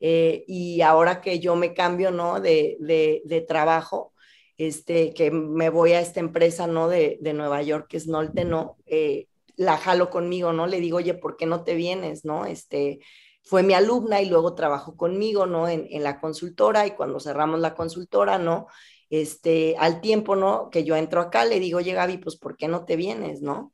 [0.00, 2.40] Eh, y ahora que yo me cambio, ¿no?
[2.40, 4.12] De, de, trabajo,
[4.58, 6.88] este, que me voy a esta empresa, ¿no?
[6.88, 8.76] De, de Nueva York, que es Nolte, ¿no?
[8.86, 10.66] Eh, la jalo conmigo, ¿no?
[10.66, 12.46] Le digo, oye, ¿por qué no te vienes, ¿no?
[12.46, 12.98] Este,
[13.44, 15.68] fue mi alumna y luego trabajó conmigo, ¿no?
[15.68, 18.66] En, en la consultora y cuando cerramos la consultora, ¿no?
[19.10, 20.70] este, al tiempo, ¿no?
[20.70, 23.72] Que yo entro acá, le digo, oye Gaby, pues ¿por qué no te vienes, no?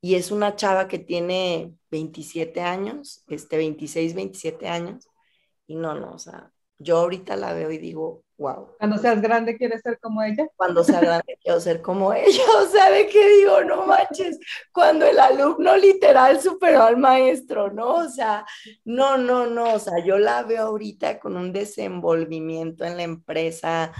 [0.00, 5.08] Y es una chava que tiene 27 años, este, 26, 27 años,
[5.66, 8.76] y no, no, o sea, yo ahorita la veo y digo, wow.
[8.78, 10.46] Cuando seas grande, ¿quieres ser como ella?
[10.56, 12.42] Cuando sea grande, quiero ser como ella.
[12.56, 13.62] O sea, ¿de qué digo?
[13.64, 14.38] No manches.
[14.72, 17.94] Cuando el alumno literal superó al maestro, ¿no?
[17.94, 18.44] O sea,
[18.84, 19.74] no, no, no.
[19.74, 23.92] O sea, yo la veo ahorita con un desenvolvimiento en la empresa.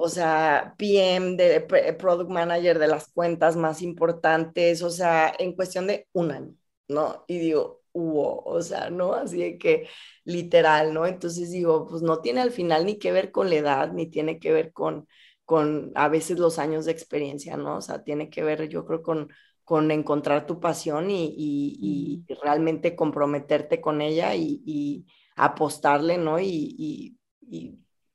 [0.00, 1.60] O sea, PM, de,
[1.98, 4.82] Product Manager de las cuentas más importantes.
[4.82, 6.54] O sea, en cuestión de un año,
[6.88, 7.24] ¿no?
[7.28, 9.14] Y digo, hubo, o sea, ¿no?
[9.14, 9.88] Así de que
[10.24, 11.06] literal, ¿no?
[11.06, 14.38] Entonces digo, pues no tiene al final ni que ver con la edad, ni tiene
[14.38, 15.06] que ver con,
[15.44, 17.76] con a veces los años de experiencia, ¿no?
[17.78, 19.30] O sea, tiene que ver, yo creo, con,
[19.64, 26.40] con encontrar tu pasión y, y, realmente comprometerte con ella y, y apostarle, ¿no?
[26.40, 27.16] Y,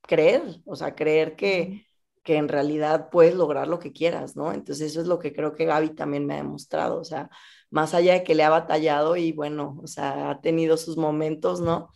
[0.06, 1.86] creer, o sea, creer que,
[2.22, 4.52] que en realidad puedes lograr lo que quieras, ¿no?
[4.52, 7.30] Entonces eso es lo que creo que Gaby también me ha demostrado, o sea,
[7.70, 11.60] más allá de que le ha batallado y bueno, o sea, ha tenido sus momentos,
[11.60, 11.90] ¿no?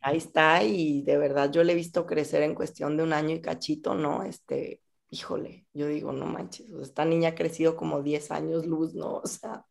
[0.00, 3.34] Ahí está y de verdad yo le he visto crecer en cuestión de un año
[3.34, 4.22] y cachito, ¿no?
[4.22, 4.80] Este,
[5.10, 9.22] híjole, yo digo, no manches, esta niña ha crecido como 10 años luz, ¿no?
[9.24, 9.64] O sea,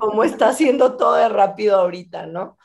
[0.00, 2.58] como está haciendo todo de rápido ahorita, ¿no?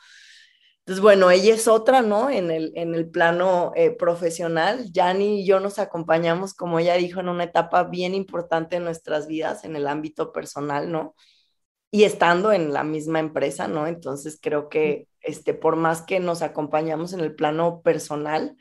[0.90, 2.30] Entonces, bueno, ella es otra, ¿no?
[2.30, 4.90] En el, en el plano eh, profesional.
[4.92, 9.28] Yani y yo nos acompañamos, como ella dijo, en una etapa bien importante en nuestras
[9.28, 11.14] vidas, en el ámbito personal, ¿no?
[11.92, 13.86] y estando en la misma empresa, ¿no?
[13.86, 18.56] Entonces creo que este, por más que nos acompañamos en el plano personal,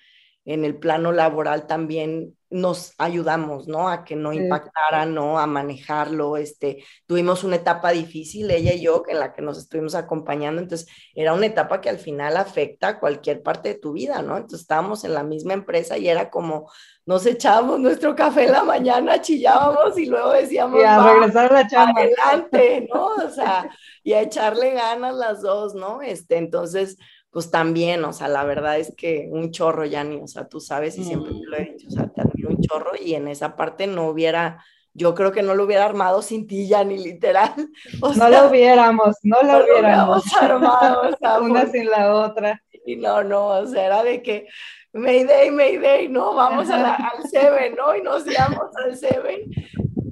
[0.50, 3.88] en el plano laboral también nos ayudamos, ¿no?
[3.88, 5.38] A que no impactara, ¿no?
[5.38, 9.94] A manejarlo, este, tuvimos una etapa difícil, ella y yo, en la que nos estuvimos
[9.94, 14.38] acompañando, entonces era una etapa que al final afecta cualquier parte de tu vida, ¿no?
[14.38, 16.72] Entonces estábamos en la misma empresa y era como,
[17.06, 21.54] nos echábamos nuestro café en la mañana, chillábamos y luego decíamos, y a regresar a
[21.54, 22.02] la chamba.
[22.02, 23.06] Adelante, ¿no?
[23.06, 23.70] O sea,
[24.04, 26.02] y a echarle ganas las dos, ¿no?
[26.02, 26.98] Este, entonces,
[27.32, 30.98] pues también, o sea, la verdad es que un chorro, Yanni, o sea, tú sabes
[30.98, 33.56] y siempre te lo he dicho, o sea, te admiro un chorro y en esa
[33.56, 34.64] parte no hubiera,
[34.94, 37.54] yo creo que no lo hubiera armado sin ti, Yanni, literal.
[38.18, 40.24] no lo hubiéramos, no lo hubiéramos.
[40.42, 42.64] armado, o sea, una sin la otra.
[42.86, 44.48] Y no, no, o sea, era de que
[44.94, 47.96] Mayday, Mayday, no, vamos a la, al Seven, ¿no?
[47.96, 49.52] Y nos íbamos al Seven,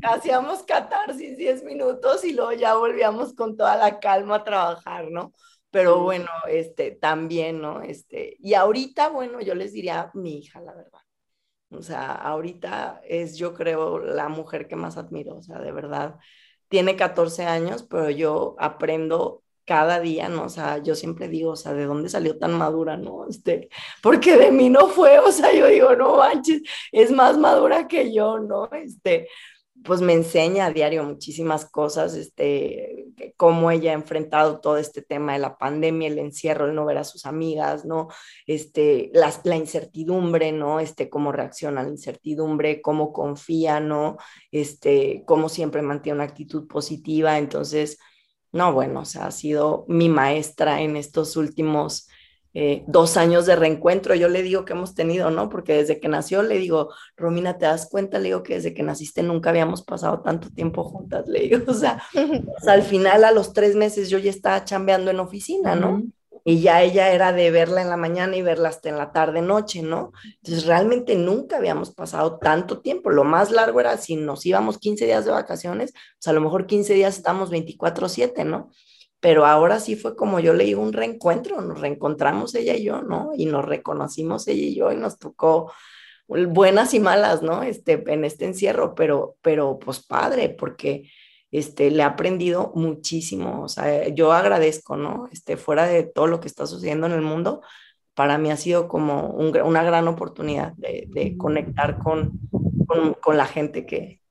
[0.04, 5.34] hacíamos catarsis 10 minutos y luego ya volvíamos con toda la calma a trabajar, ¿no?
[5.72, 7.82] Pero bueno, este, también, ¿no?
[7.82, 11.02] Este, y ahorita, bueno, yo les diría mi hija, la verdad.
[11.70, 16.16] O sea, ahorita es, yo creo, la mujer que más admiro, o sea, de verdad.
[16.70, 20.46] Tiene 14 años, pero yo aprendo cada día, ¿no?
[20.46, 23.28] O sea, yo siempre digo, o sea, ¿de dónde salió tan madura, no?
[23.30, 23.70] Este,
[24.02, 28.14] porque de mí no fue, o sea, yo digo, no manches, es más madura que
[28.14, 28.70] yo, ¿no?
[28.72, 29.28] Este,
[29.84, 35.34] pues me enseña a diario muchísimas cosas, este, cómo ella ha enfrentado todo este tema
[35.34, 38.08] de la pandemia, el encierro, el no ver a sus amigas, ¿no?
[38.46, 40.80] Este, la, la incertidumbre, ¿no?
[40.80, 44.18] Este, cómo reacciona a la incertidumbre, cómo confía, ¿no?
[44.52, 47.38] Este, cómo siempre mantiene una actitud positiva.
[47.38, 47.98] Entonces,
[48.52, 52.08] no, bueno, o sea, ha sido mi maestra en estos últimos
[52.60, 55.48] eh, dos años de reencuentro, yo le digo que hemos tenido, ¿no?
[55.48, 58.18] Porque desde que nació le digo, Romina, ¿te das cuenta?
[58.18, 61.74] Le digo que desde que naciste nunca habíamos pasado tanto tiempo juntas, le digo, o
[61.76, 62.02] sea,
[62.66, 66.02] al final a los tres meses yo ya estaba chambeando en oficina, ¿no?
[66.44, 69.44] Y ya ella era de verla en la mañana y verla hasta en la tarde,
[69.44, 70.12] noche, ¿no?
[70.42, 73.12] Entonces realmente nunca habíamos pasado tanto tiempo.
[73.12, 76.66] Lo más largo era si nos íbamos 15 días de vacaciones, pues a lo mejor
[76.66, 78.72] 15 días estamos 24/7, ¿no?
[79.20, 83.32] Pero ahora sí fue como yo leí un reencuentro, nos reencontramos ella y yo, ¿no?
[83.36, 85.72] Y nos reconocimos ella y yo y nos tocó
[86.28, 87.64] buenas y malas, ¿no?
[87.64, 91.10] Este, en este encierro, pero, pero pues padre, porque
[91.52, 95.28] este, le he aprendido muchísimo, o sea, yo agradezco, ¿no?
[95.32, 97.62] Este, fuera de todo lo que está sucediendo en el mundo,
[98.14, 102.40] para mí ha sido como una gran oportunidad de, conectar con,
[103.22, 104.22] con la gente que,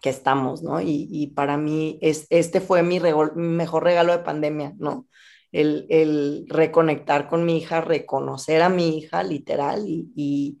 [0.00, 0.80] que estamos, ¿no?
[0.80, 3.00] Y, para mí es, este fue mi,
[3.34, 5.06] mejor regalo de pandemia, ¿no?
[5.52, 10.58] El, reconectar con mi hija, reconocer a mi hija literal y,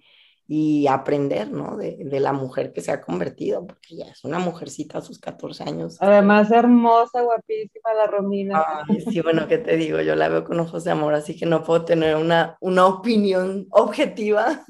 [0.88, 1.76] aprender, ¿no?
[1.76, 5.62] De, la mujer que se ha convertido, porque ya es una mujercita a sus 14
[5.62, 5.96] años.
[6.00, 8.64] Además, hermosa, guapísima la Romina.
[9.10, 10.00] sí, bueno, ¿qué te digo?
[10.00, 13.68] Yo la veo con ojos de amor, así que no puedo tener una, una opinión
[13.70, 14.64] objetiva.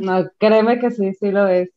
[0.00, 1.75] No, créeme que sí, sí lo es.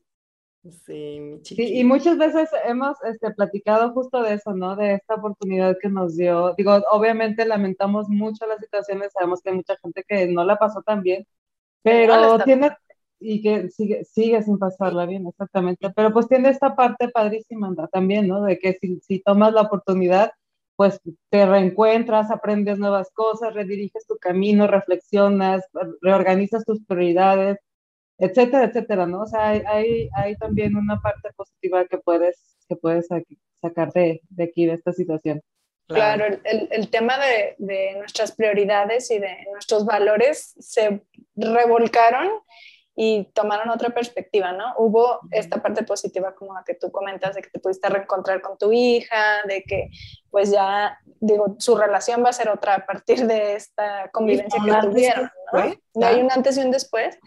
[0.62, 4.76] Sí, mi sí, y muchas veces hemos este, platicado justo de eso, ¿no?
[4.76, 6.54] De esta oportunidad que nos dio.
[6.58, 10.82] Digo, obviamente lamentamos mucho las situaciones, sabemos que hay mucha gente que no la pasó
[10.82, 11.26] tan bien,
[11.82, 12.76] pero tiene,
[13.20, 18.28] y que sigue, sigue sin pasarla bien, exactamente, pero pues tiene esta parte padrísima también,
[18.28, 18.44] ¿no?
[18.44, 20.34] De que si, si tomas la oportunidad,
[20.76, 25.64] pues te reencuentras, aprendes nuevas cosas, rediriges tu camino, reflexionas,
[26.02, 27.60] reorganizas tus prioridades
[28.20, 29.22] etcétera, etcétera, ¿no?
[29.22, 33.08] O sea, hay, hay también una parte positiva que puedes, que puedes
[33.62, 35.42] sacar de, de aquí, de esta situación.
[35.88, 41.02] Claro, el, el, tema de, de, nuestras prioridades y de nuestros valores se
[41.36, 42.30] revolcaron
[43.02, 44.74] y tomaron otra perspectiva, ¿no?
[44.78, 48.58] Hubo esta parte positiva como la que tú comentas, de que te pudiste reencontrar con
[48.58, 49.90] tu hija, de que
[50.30, 54.88] pues ya, digo, su relación va a ser otra a partir de esta convivencia que
[54.88, 56.06] tuvieron, ¿no?
[56.06, 57.18] Hay un antes y un después,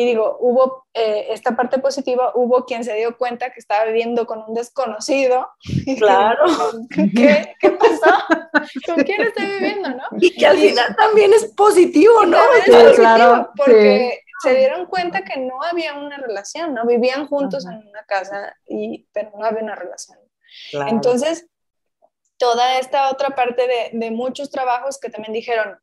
[0.00, 4.26] y digo, hubo eh, esta parte positiva, hubo quien se dio cuenta que estaba viviendo
[4.26, 5.50] con un desconocido.
[5.98, 6.46] Claro.
[6.88, 8.14] ¿Qué, ¿Qué pasó?
[8.86, 10.04] ¿Con quién estoy viviendo, no?
[10.18, 12.38] Y que al final también es positivo, ¿no?
[12.64, 13.50] Sí, claro.
[13.54, 16.86] Porque se dieron cuenta que no había una relación, ¿no?
[16.86, 20.18] Vivían juntos en una casa, y, pero no había una relación.
[20.88, 21.46] Entonces,
[22.38, 25.78] toda esta otra parte de, de muchos trabajos que también dijeron,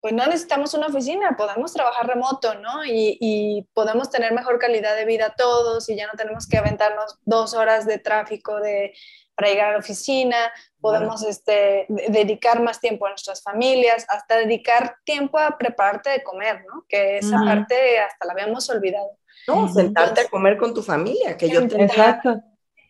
[0.00, 2.84] pues no necesitamos una oficina, podemos trabajar remoto, ¿no?
[2.84, 7.54] Y, podemos tener mejor calidad de vida todos y ya no tenemos que aventarnos dos
[7.54, 8.94] horas de tráfico de,
[9.34, 10.36] para llegar a la oficina,
[10.80, 16.64] podemos este, dedicar más tiempo a nuestras familias, hasta dedicar tiempo a prepararte de comer,
[16.66, 16.84] ¿no?
[16.88, 19.18] Que esa parte hasta la habíamos olvidado.
[19.46, 22.22] No, sentarte a comer con tu familia, que yo tenía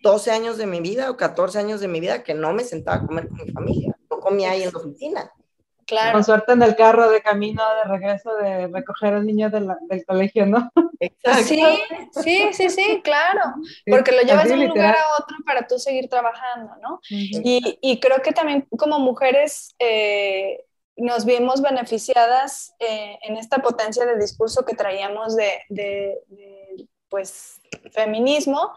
[0.03, 2.99] 12 años de mi vida o 14 años de mi vida que no me sentaba
[2.99, 5.33] a comer con mi familia, no comía ahí en la oficina.
[5.91, 6.13] Claro.
[6.13, 10.47] Con suerte en el carro de camino de regreso de recoger al niño del colegio,
[10.47, 10.71] ¿no?
[11.01, 11.43] Exacto.
[11.43, 11.65] Sí,
[12.23, 13.41] sí, sí, sí, claro.
[13.91, 17.01] Porque lo llevas de un lugar a otro para tú seguir trabajando, ¿no?
[17.09, 20.65] y, y, creo que también como mujeres eh,
[20.97, 27.61] nos vimos beneficiadas eh, en esta potencia de discurso que traíamos de, de, de, pues,
[27.91, 28.73] feminismo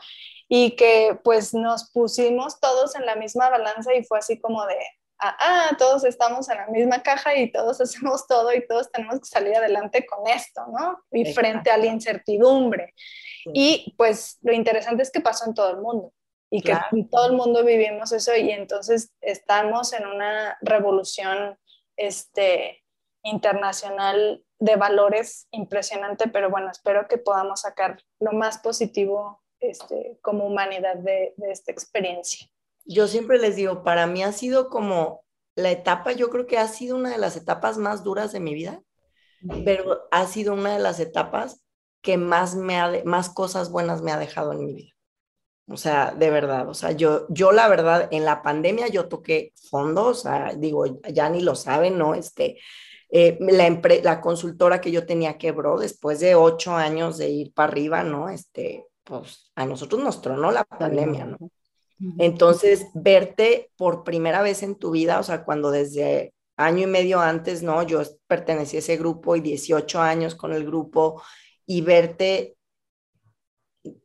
[0.49, 4.77] y que pues nos pusimos todos en la misma balanza y fue así como de,
[5.39, 9.25] ah, todos estamos en la misma caja y todos hacemos todo y todos tenemos que
[9.27, 11.03] salir adelante con esto, ¿no?
[11.11, 12.93] Y frente a la incertidumbre.
[13.45, 16.13] Y pues lo interesante es que pasó en todo el mundo
[16.49, 16.77] y que
[17.09, 21.57] todo el mundo vivimos eso y entonces estamos en una revolución
[21.97, 22.83] este,
[23.23, 30.45] internacional de valores impresionante, pero bueno, espero que podamos sacar lo más positivo este, como
[30.45, 32.47] humanidad de, de esta experiencia
[32.85, 35.23] yo siempre les digo, para mí ha sido como
[35.55, 38.53] la etapa, yo creo que ha sido una de las etapas más duras de mi
[38.53, 38.81] vida,
[39.65, 41.61] pero ha sido una de las etapas
[42.01, 44.91] que más me ha, más cosas buenas me ha dejado en mi vida.
[45.67, 49.53] O sea, de verdad, o sea, yo, yo la verdad, en la pandemia yo toqué
[49.69, 52.15] fondo, o sea, digo, ya ni lo saben, ¿no?
[52.15, 52.57] Este,
[53.09, 57.71] eh, la, la consultora que yo tenía quebró después de ocho años de ir para
[57.71, 58.27] arriba, ¿no?
[58.27, 61.37] Este, pues a nosotros nos tronó la pandemia, ¿no?
[62.17, 67.19] Entonces, verte por primera vez en tu vida, o sea, cuando desde año y medio
[67.19, 67.83] antes, ¿no?
[67.83, 71.21] Yo pertenecí a ese grupo y 18 años con el grupo
[71.65, 72.55] y verte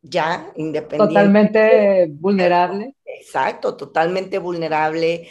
[0.03, 1.15] ya independiente.
[1.15, 2.95] Totalmente vulnerable.
[3.05, 5.29] Exacto, totalmente vulnerable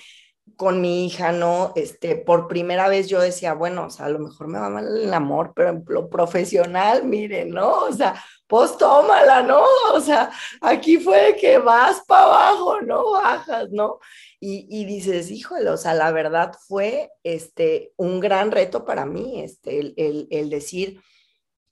[0.56, 1.74] con mi hija, ¿no?
[1.76, 4.86] Este, por primera vez yo decía, bueno, o sea, a lo mejor me va mal
[4.86, 7.86] el amor, pero en lo profesional, miren, ¿no?
[7.86, 8.16] O sea,
[8.48, 9.64] pues tómala, ¿no?
[9.94, 10.32] O sea,
[10.62, 13.12] aquí fue que vas para abajo, ¿no?
[13.12, 14.00] Bajas, ¿no?
[14.40, 19.42] Y, y, dices, híjole, o sea, la verdad fue este, un gran reto para mí,
[19.42, 21.02] este, el, el, el decir,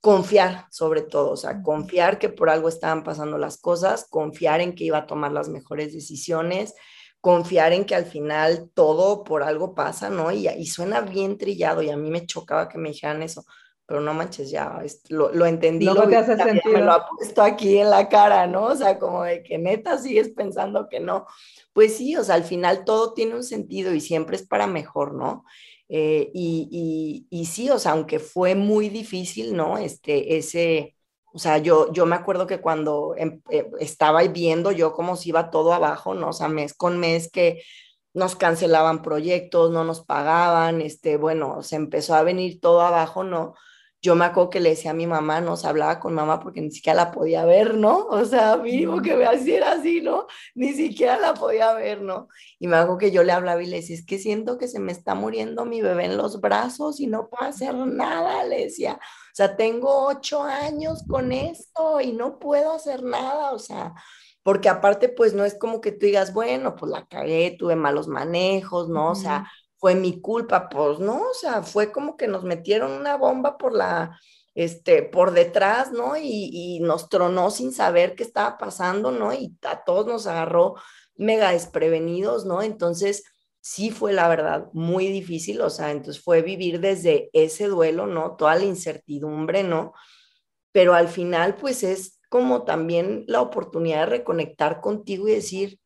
[0.00, 4.74] confiar sobre todo, o sea, confiar que por algo estaban pasando las cosas, confiar en
[4.74, 6.74] que iba a tomar las mejores decisiones,
[7.20, 10.30] confiar en que al final todo por algo pasa, ¿no?
[10.30, 13.44] Y, y suena bien trillado y a mí me chocaba que me dijeran eso,
[13.86, 15.84] pero no manches, ya lo, lo entendí.
[15.84, 16.78] lo, te hace sentido.
[16.78, 18.64] Me lo ha puesto aquí en la cara, ¿no?
[18.64, 21.26] O sea, como de que neta sigues pensando que no.
[21.72, 25.14] Pues sí, o sea, al final todo tiene un sentido y siempre es para mejor,
[25.14, 25.44] ¿no?
[25.88, 29.78] Eh, y, y, y, sí, o sea, aunque fue muy difícil, ¿no?
[29.78, 30.96] Este, ese,
[31.32, 35.28] o sea, yo, yo me acuerdo que cuando em, eh, estaba viendo yo cómo se
[35.28, 36.30] iba todo abajo, ¿no?
[36.30, 37.62] O sea, mes con mes que
[38.14, 43.54] nos cancelaban proyectos, no nos pagaban, este, bueno, se empezó a venir todo abajo, ¿no?
[44.06, 46.60] Yo me acuerdo que le decía a mi mamá, no se hablaba con mamá porque
[46.60, 48.06] ni siquiera la podía ver, ¿no?
[48.06, 50.28] O sea, vivo que me hacía así, ¿no?
[50.54, 52.28] Ni siquiera la podía ver, ¿no?
[52.60, 54.78] Y me acuerdo que yo le hablaba y le decía, es que siento que se
[54.78, 58.68] me está muriendo mi bebé en los brazos y no puedo hacer nada, le.
[58.68, 59.00] O
[59.32, 63.92] sea, tengo ocho años con esto y no puedo hacer nada, o sea,
[64.44, 68.06] porque aparte, pues no es como que tú digas, bueno, pues la cagué, tuve malos
[68.06, 69.10] manejos, ¿no?
[69.10, 69.50] O sea,
[69.86, 73.72] fue mi culpa, pues no, o sea, fue como que nos metieron una bomba por
[73.72, 74.18] la,
[74.56, 76.16] este, por detrás, ¿no?
[76.16, 79.32] Y, y nos tronó sin saber qué estaba pasando, ¿no?
[79.32, 80.74] Y a todos nos agarró
[81.14, 82.62] mega desprevenidos, ¿no?
[82.62, 83.22] Entonces,
[83.60, 88.34] sí fue la verdad muy difícil, o sea, entonces fue vivir desde ese duelo, ¿no?
[88.34, 89.92] Toda la incertidumbre, ¿no?
[90.72, 95.78] Pero al final, pues es como también la oportunidad de reconectar contigo y decir,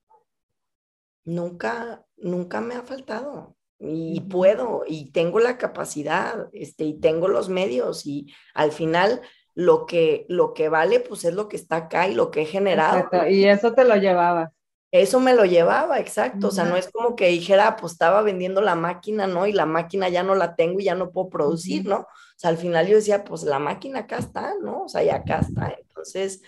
[1.22, 7.48] nunca, nunca me ha faltado y puedo y tengo la capacidad, este, y tengo los
[7.48, 9.22] medios y al final
[9.54, 12.46] lo que, lo que vale, pues es lo que está acá y lo que he
[12.46, 12.98] generado.
[12.98, 13.28] Exacto.
[13.28, 14.50] Y eso te lo llevabas.
[14.92, 16.48] Eso me lo llevaba, exacto.
[16.48, 19.46] O sea, no es como que dijera, pues estaba vendiendo la máquina, ¿no?
[19.46, 21.98] Y la máquina ya no la tengo y ya no puedo producir, ¿no?
[22.00, 24.84] O sea, al final yo decía, pues la máquina acá está, ¿no?
[24.84, 25.76] O sea, ya acá está.
[25.80, 26.42] Entonces,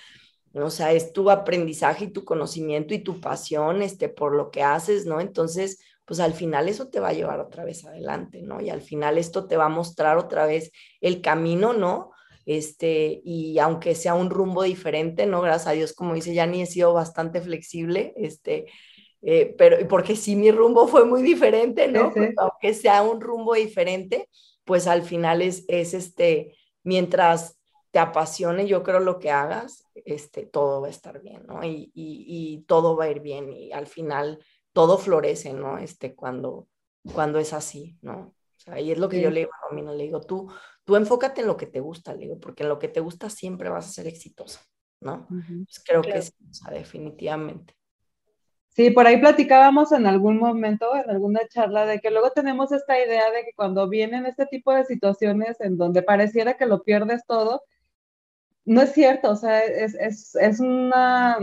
[0.54, 4.64] o sea, es tu aprendizaje y tu conocimiento y tu pasión, este, por lo que
[4.64, 5.20] haces, ¿no?
[5.20, 8.60] Entonces, pues al final eso te va a llevar otra vez adelante, ¿no?
[8.60, 12.12] Y al final esto te va a mostrar otra vez el camino, ¿no?
[12.46, 15.40] este, y aunque sea un rumbo diferente, ¿no?
[15.40, 18.66] Gracias a Dios, como dice Yanni, he sido bastante flexible, este,
[19.22, 22.12] eh, pero porque sí mi rumbo fue muy diferente, ¿no?
[22.36, 24.28] Aunque sea un rumbo diferente,
[24.64, 27.58] pues al final es, es este, mientras
[27.90, 31.62] te apasione, yo creo lo que hagas, este, todo va a estar bien, ¿no?
[31.62, 34.42] Y, y, y todo va a ir bien y al final
[34.72, 35.78] todo florece, ¿no?
[35.78, 36.68] Este, cuando,
[37.12, 38.34] cuando es así, ¿no?
[38.56, 40.50] O sea, y es lo que yo le digo a Romina, le digo, tú,
[40.84, 43.68] tú enfócate en lo que te gusta, digo, porque en lo que te gusta siempre
[43.68, 44.60] vas a ser exitosa,
[45.00, 45.26] ¿no?
[45.28, 47.74] pues creo que sí, o sea, definitivamente.
[48.74, 52.98] Sí, por ahí platicábamos en algún momento, en alguna charla, de que luego tenemos esta
[53.04, 57.22] idea de que cuando vienen este tipo de situaciones en donde pareciera que lo pierdes
[57.26, 57.64] todo,
[58.64, 61.36] no es cierto, o sea, es, es, es una,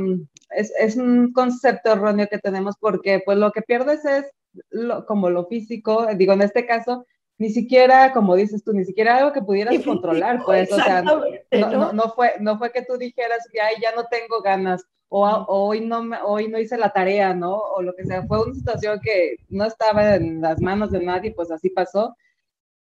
[0.55, 4.25] es, es, un concepto erróneo que tenemos porque pues lo que pierdes es
[4.69, 7.05] lo, como lo físico, digo, en este caso,
[7.37, 11.21] ni siquiera, como dices tú, ni siquiera algo que pudieras controlar, pues, o sea, no,
[11.51, 15.81] no, no, fue, no fue que tú dijeras Ay, ya no tengo ganas, o, hoy,
[15.81, 17.55] no hoy no hice la tarea, ¿no?
[17.55, 21.33] O lo que sea, fue una situación que no estaba en las manos de nadie,
[21.33, 22.15] pues así pasó.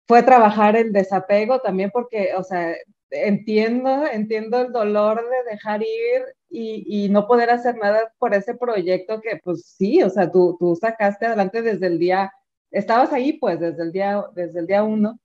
[0.07, 2.73] Fue trabajar el desapego también porque, o sea,
[3.23, 8.55] entiendo, entiendo el dolor de dejar ir y, y, no poder hacer nada por ese
[8.55, 12.31] proyecto que, pues sí, o sea, tú, tú sacaste adelante desde el día,
[12.71, 15.19] estabas ahí pues desde el día, desde el día uno.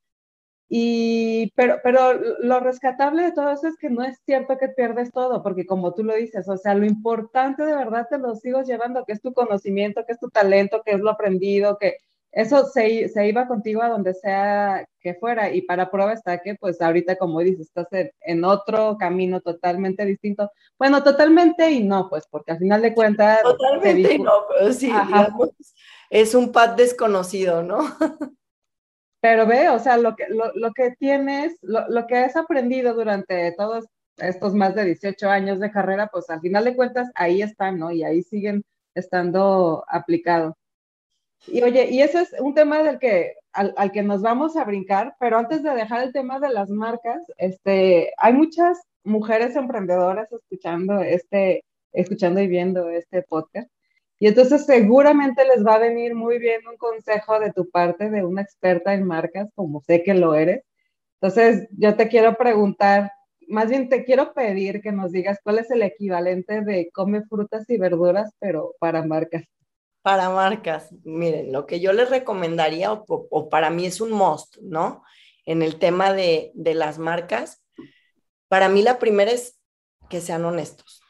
[0.68, 5.10] Y, pero, pero lo rescatable de todo eso es que no es cierto que pierdes
[5.12, 8.62] todo, porque como tú lo dices, o sea, lo importante de verdad te lo sigo
[8.62, 11.96] llevando, que es tu conocimiento, que es tu talento, que es lo aprendido, que,
[12.32, 16.54] eso se, se, iba contigo a donde sea que fuera y para prueba está que
[16.54, 17.88] pues ahorita como dices, estás
[18.20, 20.50] en, otro camino totalmente distinto.
[20.78, 23.42] Bueno, totalmente y no, pues porque al final de cuentas...
[23.42, 25.50] Totalmente y no, pero sí, digamos,
[26.10, 27.80] es un pad desconocido, ¿no?
[29.20, 32.94] pero ve, o sea, lo que, lo, lo que tienes, lo, lo, que has aprendido
[32.94, 33.86] durante todos
[34.18, 37.90] estos más de 18 años de carrera, pues al final de cuentas ahí están, ¿no?
[37.90, 38.62] Y ahí siguen
[38.94, 40.54] estando aplicados.
[41.46, 44.64] Y oye, y ese es un tema del que, al, al, que nos vamos a
[44.64, 50.30] brincar, pero antes de dejar el tema de las marcas, este, hay muchas mujeres emprendedoras
[50.32, 53.70] escuchando este, escuchando y viendo este podcast.
[54.18, 58.24] Y entonces seguramente les va a venir muy bien un consejo de tu parte, de
[58.24, 60.62] una experta en marcas, como sé que lo eres.
[61.20, 63.10] Entonces, yo te quiero preguntar,
[63.48, 67.68] más bien te quiero pedir que nos digas cuál es el equivalente de come frutas
[67.70, 69.44] y verduras, pero para marcas.
[70.02, 75.02] Para marcas, miren, lo que yo les recomendaría o, para mí es un must, ¿no?
[75.44, 77.62] En el tema de, de las marcas,
[78.48, 79.60] para mí la primera es
[80.08, 81.02] que sean honestos.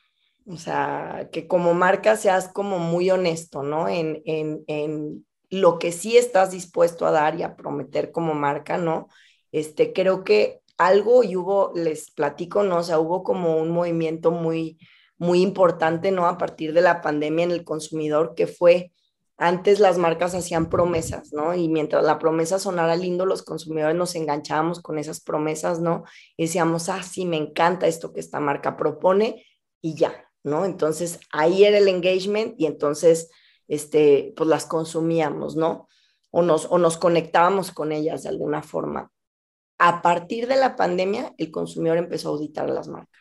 [0.47, 3.89] O sea, que como marca seas como muy honesto, ¿no?
[3.89, 8.79] En, en, en, lo que sí estás dispuesto a dar y a prometer como marca,
[8.79, 9.09] ¿no?
[9.51, 12.79] Este, creo que algo y hubo, les platico, ¿no?
[12.79, 14.79] O sea, hubo como un movimiento muy,
[15.21, 16.27] muy importante, ¿no?
[16.27, 18.91] A partir de la pandemia en el consumidor, que fue,
[19.37, 21.55] antes las marcas hacían promesas, ¿no?
[21.55, 26.05] Y mientras la promesa sonara lindo, los consumidores nos enganchábamos con esas promesas, ¿no?
[26.39, 29.45] Y decíamos, ah, sí, me encanta esto que esta marca propone
[29.83, 30.65] y ya, ¿no?
[30.65, 33.31] Entonces ahí era el engagement y entonces,
[33.69, 35.87] este, pues las consumíamos, ¿no?
[36.31, 39.13] O nos, o nos conectábamos con ellas de alguna forma.
[39.77, 43.20] A partir de la pandemia, el consumidor empezó a auditar las marcas.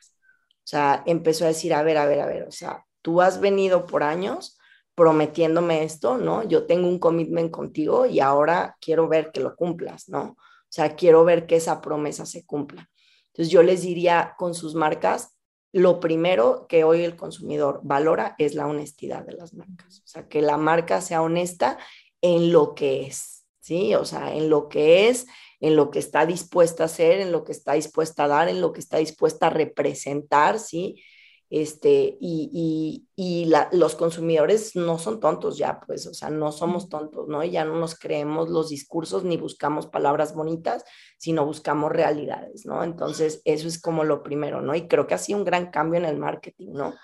[0.69, 3.87] Sea, empezó a decir, a ver, a ver, a ver, o sea, tú has venido
[3.87, 4.55] por años
[4.93, 6.47] prometiéndome esto, ¿no?
[6.47, 10.21] Yo tengo un commitment contigo y ahora quiero ver que lo cumplas, ¿no?
[10.21, 10.37] O
[10.69, 12.87] sea, quiero ver que esa promesa se cumpla.
[13.33, 15.35] Entonces yo les diría con sus marcas,
[15.71, 20.03] lo primero que hoy el consumidor valora es la honestidad de las marcas.
[20.05, 21.79] O sea, que la marca sea honesta
[22.21, 23.38] en lo que es,
[23.69, 23.93] ¿sí?
[23.93, 25.27] O sea, en lo que es,
[25.59, 28.61] en lo que está dispuesta a hacer, en lo que está dispuesta a dar, en
[28.61, 31.03] lo que está dispuesta a representar, ¿sí?
[31.51, 36.51] Este, y, y, y la, los consumidores no son tontos ya, pues, o sea, no
[36.51, 37.43] somos tontos, ¿no?
[37.43, 40.83] Ya no nos creemos los discursos ni buscamos palabras bonitas,
[41.19, 42.83] sino buscamos realidades, ¿no?
[42.83, 44.73] Entonces, eso es como lo primero, ¿no?
[44.73, 46.95] Y creo que ha sido un gran cambio en el marketing, ¿no?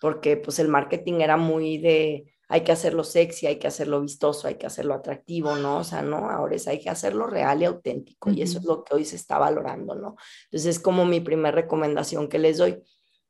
[0.00, 4.48] Porque pues el marketing era muy de, hay que hacerlo sexy, hay que hacerlo vistoso,
[4.48, 5.78] hay que hacerlo atractivo, ¿no?
[5.78, 8.82] O sea, no, ahora es hay que hacerlo real y auténtico y eso es lo
[8.82, 10.16] que hoy se está valorando, ¿no?
[10.46, 12.82] Entonces es como mi primera recomendación que les doy.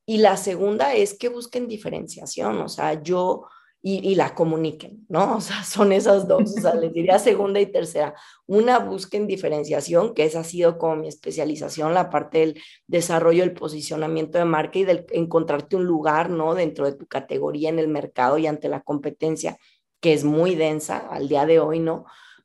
[0.07, 3.45] Y la segunda es que busquen diferenciación, o sea, yo
[3.83, 5.37] y, la comuniquen, ¿no?
[5.37, 8.15] O sea, son esas dos, o sea, les diría segunda y tercera.
[8.47, 13.55] Una, busquen diferenciación, que esa ha sido como mi especialización, la parte del desarrollo, el
[13.55, 16.55] posicionamiento de marca y del encontrarte un lugar, ¿no?
[16.55, 19.57] Dentro de tu categoría en el mercado y ante la competencia,
[20.01, 22.05] que es muy densa al día de hoy, ¿no?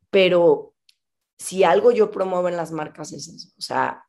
[0.09, 0.73] Pero
[1.37, 4.05] si algo yo promuevo en las marcas es eso, o sea,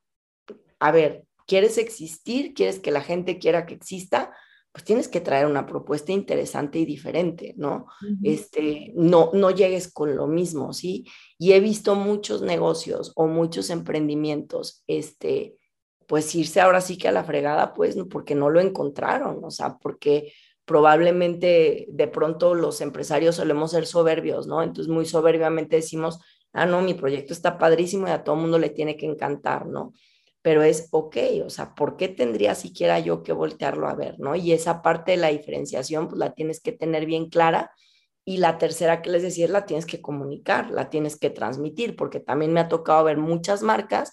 [0.78, 2.54] a ver, ¿quieres existir?
[2.54, 4.32] ¿Quieres que la gente quiera que exista?
[4.76, 7.86] Pues tienes que traer una propuesta interesante y diferente, ¿no?
[8.22, 11.06] este, no, no llegues con lo mismo, ¿sí?
[11.38, 15.56] Y he visto muchos negocios o muchos emprendimientos, este,
[16.06, 19.78] pues irse ahora sí que a la fregada, pues, porque no lo encontraron, o sea,
[19.78, 20.34] porque
[20.66, 24.62] probablemente de pronto los empresarios solemos ser soberbios, ¿no?
[24.62, 26.20] Entonces muy soberbiamente decimos,
[26.52, 29.94] ah, no, mi proyecto está padrísimo y a todo mundo le tiene que encantar, ¿no?
[30.46, 34.36] Pero es ok, o sea, ¿por qué tendría siquiera yo que voltearlo a ver, no?
[34.36, 37.72] Y esa parte de la diferenciación, pues la tienes que tener bien clara.
[38.24, 41.96] Y la tercera que les decía es la tienes que comunicar, la tienes que transmitir,
[41.96, 44.12] porque también me ha tocado ver muchas marcas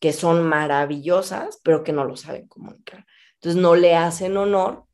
[0.00, 3.04] que son maravillosas, pero que no lo saben comunicar.
[3.34, 4.86] Entonces no le hacen honor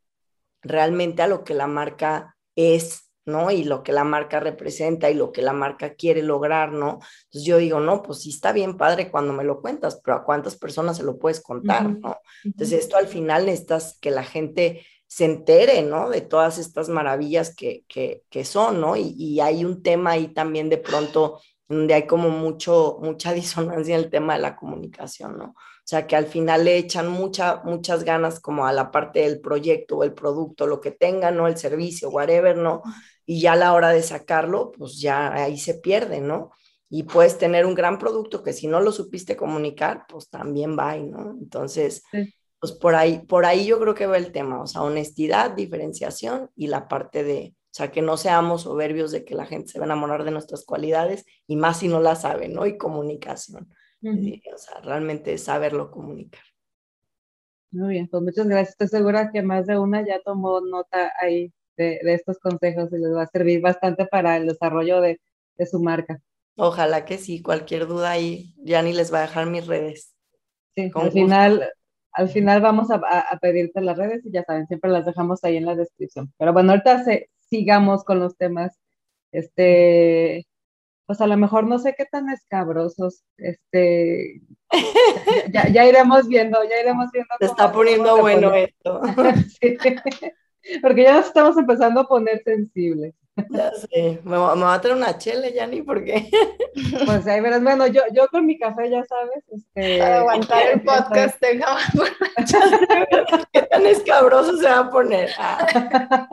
[0.60, 3.50] realmente a lo que la marca es, ¿no?
[3.50, 7.00] Y lo que la marca representa y lo que la marca quiere lograr, ¿no?
[7.24, 10.24] Entonces yo digo, no, pues sí está bien padre cuando me lo cuentas, pero ¿a
[10.24, 12.18] cuántas personas se lo puedes contar, ¿no?
[12.44, 16.08] Entonces esto al final necesitas que la gente se entere, ¿no?
[16.08, 18.96] De todas estas maravillas que, que, que son, ¿no?
[18.96, 23.94] Y, y, hay un tema ahí también de pronto donde hay como mucho, mucha disonancia
[23.94, 25.44] en el tema de la comunicación, ¿no?
[25.44, 29.40] O sea, que al final le echan mucha, muchas ganas como a la parte del
[29.40, 31.46] proyecto o el producto, lo que tengan, ¿no?
[31.46, 32.82] El servicio, whatever, ¿no?
[33.24, 36.50] Y ya a la hora de sacarlo, pues ya ahí se pierde, ¿no?
[36.88, 40.96] Y puedes tener un gran producto que si no lo supiste comunicar, pues también va,
[40.96, 41.36] ¿no?
[41.40, 42.02] Entonces,
[42.58, 46.50] pues por ahí, por ahí yo creo que va el tema, o sea, honestidad, diferenciación
[46.56, 49.78] y la parte de, o sea, que no seamos soberbios de que la gente se
[49.78, 52.66] va a enamorar de nuestras cualidades y más si no la sabe, ¿no?
[52.66, 53.72] Y comunicación.
[54.02, 56.42] o sea, realmente saberlo comunicar.
[57.70, 58.70] Muy bien, pues muchas gracias.
[58.70, 62.98] Estoy segura que más de una ya tomó nota ahí de, de estos consejos y
[62.98, 65.20] les va a servir bastante para el desarrollo de,
[65.56, 66.20] de, su marca.
[66.56, 70.16] Ojalá que sí, cualquier duda ahí, ya ni les va a dejar mis redes.
[70.74, 71.70] Sí, al final,
[72.12, 75.56] al final vamos a, a, pedirte las redes y ya saben, siempre las dejamos ahí
[75.56, 76.32] en la descripción.
[76.36, 78.78] Pero bueno, ahorita se, sigamos con los temas.
[79.32, 80.46] Este,
[81.06, 84.40] pues a lo mejor no sé qué tan escabrosos, este,
[85.52, 87.34] ya, ya, iremos viendo, ya iremos viendo.
[87.40, 89.00] Se está poniendo bueno esto.
[89.60, 89.76] sí,
[90.80, 93.14] porque ya nos estamos empezando a poner sensibles.
[93.48, 96.30] Ya sé, me, me va a traer una chele, ya ni por qué.
[97.04, 99.98] Pues ahí verás, bueno, yo, yo con mi café, ya sabes, este...
[99.98, 101.80] Para aguantar el podcast, dejaba
[103.52, 105.30] ¿Qué tan escabroso se va a poner?
[105.36, 106.28] Ah.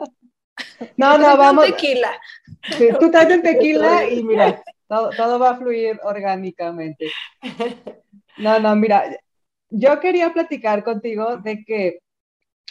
[0.96, 1.66] No, no, vamos.
[1.66, 2.10] Tequila.
[2.76, 7.10] Sí, tú traes el tequila y mira, todo, todo va a fluir orgánicamente.
[8.36, 9.04] No, no, mira,
[9.70, 12.00] yo quería platicar contigo de que,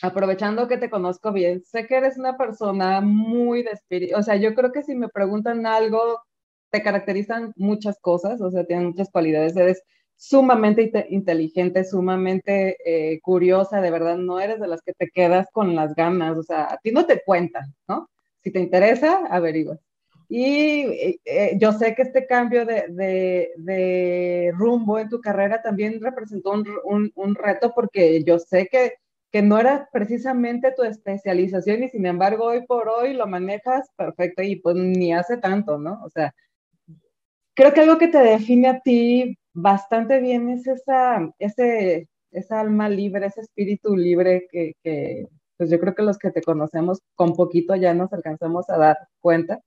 [0.01, 4.35] aprovechando que te conozco bien, sé que eres una persona muy de espíritu, o sea,
[4.35, 6.21] yo creo que si me preguntan algo,
[6.69, 9.83] te caracterizan muchas cosas, o sea, tienen muchas cualidades, eres
[10.17, 15.75] sumamente inteligente, sumamente eh, curiosa, de verdad, no eres de las que te quedas con
[15.75, 18.09] las ganas, o sea, a ti no te cuentan, ¿no?
[18.43, 19.77] Si te interesa, averigua.
[20.29, 22.85] Y eh, eh, yo sé que este cambio de,
[23.55, 28.93] de, rumbo en tu carrera también representó un, un, un, reto porque yo sé que,
[29.31, 34.41] que no era precisamente tu especialización y sin embargo hoy por hoy lo manejas perfecto
[34.43, 36.01] y pues ni hace tanto, ¿no?
[36.03, 36.33] O sea,
[37.57, 42.87] creo que algo que te define a ti bastante bien es esa, ese, esa alma
[42.87, 45.25] libre, ese espíritu libre que,
[45.57, 48.97] pues yo creo que los que te conocemos con poquito ya nos alcanzamos a dar
[49.19, 49.59] cuenta.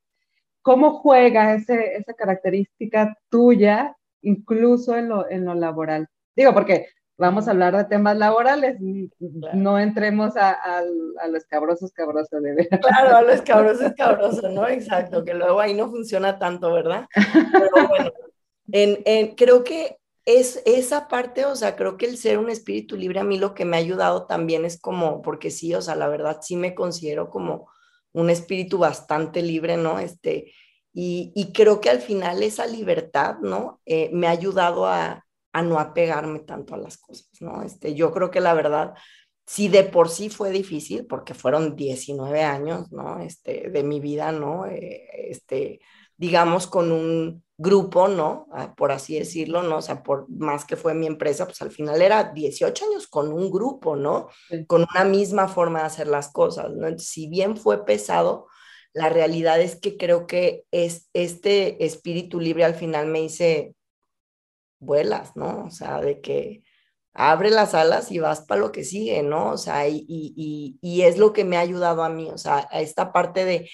[0.62, 6.06] ¿Cómo juega esa característica tuya incluso en lo, en lo laboral?
[6.36, 6.86] Digo, porque
[7.20, 12.54] vamos a hablar de temas laborales, no entremos a, a, a lo escabroso, escabroso de
[12.54, 12.68] ver.
[12.80, 14.66] Claro, a lo escabroso, escabroso, ¿no?
[14.66, 17.06] Exacto, que luego ahí no funciona tanto, ¿verdad?
[17.14, 18.10] Pero bueno,
[18.72, 22.96] en, en, creo que es esa parte, o sea, creo que el ser un espíritu
[22.96, 25.96] libre a mí lo que me ha ayudado también es como, porque sí, o sea,
[25.96, 27.68] la verdad sí me considero como
[28.12, 29.98] un espíritu bastante libre, ¿no?
[29.98, 30.52] Este,
[30.92, 33.80] y, y creo que al final esa libertad, ¿no?
[33.84, 37.62] Eh, me ha ayudado a, a, no apegarme tanto a las cosas, ¿no?
[37.62, 38.94] Este, yo creo que la verdad,
[39.46, 43.20] sí de por sí fue difícil, porque fueron 19 años, ¿no?
[43.20, 44.66] Este, de mi vida, ¿no?
[44.66, 45.80] Eh, este,
[46.16, 48.46] digamos, con un grupo, ¿no?
[48.52, 49.78] Ah, por así decirlo, ¿no?
[49.78, 53.32] O sea, por más que fue mi empresa, pues al final era 18 años con
[53.32, 54.28] un grupo, ¿no?
[54.48, 54.64] Sí.
[54.66, 56.86] Con una misma forma de hacer las cosas, ¿no?
[56.86, 58.46] Entonces, si bien fue pesado,
[58.92, 63.74] la realidad es que creo que es este espíritu libre al final me dice,
[64.80, 65.64] vuelas, ¿no?
[65.66, 66.62] O sea, de que
[67.14, 69.50] abre las alas y vas para lo que sigue, ¿no?
[69.50, 72.68] O sea, y, y, y, es lo que me ha ayudado a mí, o sea,
[72.70, 73.70] a esta parte de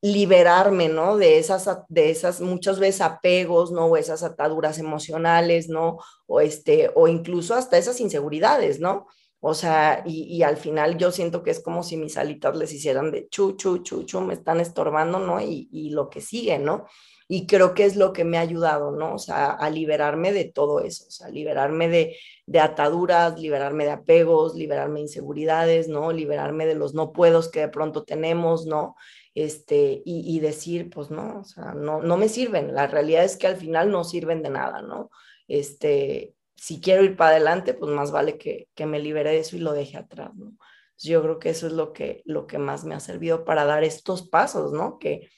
[0.00, 1.16] liberarme, ¿no?
[1.16, 3.86] De esas, de esas muchas veces apegos, ¿no?
[3.86, 5.98] O esas ataduras emocionales, ¿no?
[6.26, 9.06] O, este, o incluso hasta esas inseguridades, ¿no?
[9.40, 12.72] O sea, y, y, al final yo siento que es como si mis alitas les
[12.72, 15.40] hicieran de chu, chu, chu, chu, me están estorbando, ¿no?
[15.40, 16.86] Y, y lo que sigue, ¿no?
[17.28, 19.14] Y creo que es lo que me ha ayudado, ¿no?
[19.14, 22.16] O sea, a liberarme de todo eso, o sea, liberarme de,
[22.46, 26.10] de ataduras, liberarme de apegos, liberarme de inseguridades, ¿no?
[26.10, 28.96] Liberarme de los no puedos que de pronto tenemos, ¿no?
[29.44, 32.74] este, y, decir, pues no, o sea, no, no me sirven.
[32.74, 35.10] La realidad es que al final no sirven de nada, ¿no?
[35.46, 39.54] Este, si quiero ir para adelante, pues más vale que, que me libere de eso
[39.56, 40.56] y lo deje atrás, ¿no?
[40.98, 43.84] Yo creo que eso es lo que, lo que más me ha servido para dar
[43.84, 44.98] estos pasos, ¿no?
[44.98, 45.28] Que,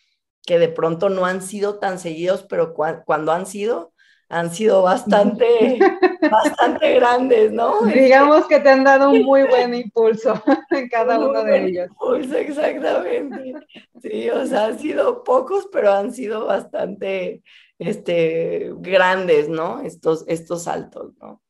[0.47, 3.93] que de pronto no han sido tan seguidos, pero cuando han sido,
[4.29, 5.79] han sido bastante,
[6.31, 7.83] bastante grandes, ¿no?
[7.83, 11.89] Digamos que te han dado un muy buen impulso en cada uno de ellos.
[11.89, 13.55] Impulso, exactamente.
[14.01, 17.43] Sí, o sea, han sido pocos, pero han sido bastante
[17.79, 19.81] este, grandes, ¿no?
[19.81, 21.43] Estos, estos saltos, ¿no?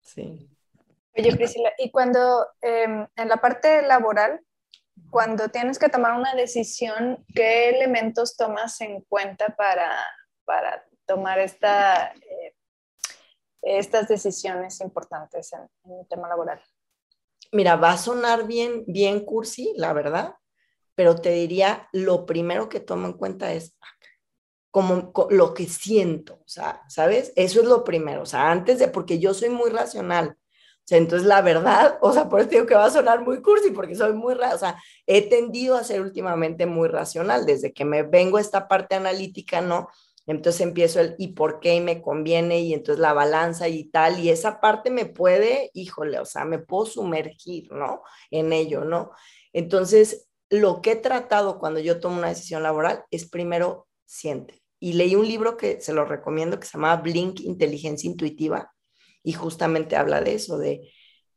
[0.00, 0.48] Sí.
[1.16, 4.40] Oye, Priscila, y cuando em, en la parte laboral,
[5.10, 9.90] cuando tienes que tomar una decisión, ¿qué elementos tomas en cuenta para,
[10.44, 12.54] para tomar esta, eh,
[13.62, 16.60] estas decisiones importantes en, en, el tema laboral?
[17.52, 20.34] Mira, va a sonar bien, bien cursi, la verdad,
[20.94, 23.74] pero te diría, lo primero que tomo en cuenta es
[24.70, 27.32] como lo que siento, ¿sabes?
[27.34, 30.36] Eso es lo primero, o sea, antes de, porque yo soy muy racional,
[30.90, 33.70] sea, entonces la verdad, o sea, por eso digo que va a sonar muy cursi,
[33.70, 34.76] porque soy muy, o sea,
[35.06, 39.88] he tendido a ser últimamente muy racional, desde que me vengo esta parte analítica, ¿no?
[40.26, 44.18] Entonces empiezo el y por qué y me conviene y entonces la balanza y tal,
[44.18, 48.02] y esa parte me puede, híjole, o sea, me puedo sumergir, ¿no?
[48.30, 49.12] En ello, ¿no?
[49.52, 54.94] Entonces, lo que he tratado cuando yo tomo una decisión laboral es primero siente, y
[54.94, 58.72] leí un libro que se lo recomiendo que se llama Blink Inteligencia Intuitiva
[59.22, 60.90] y justamente habla de eso, de,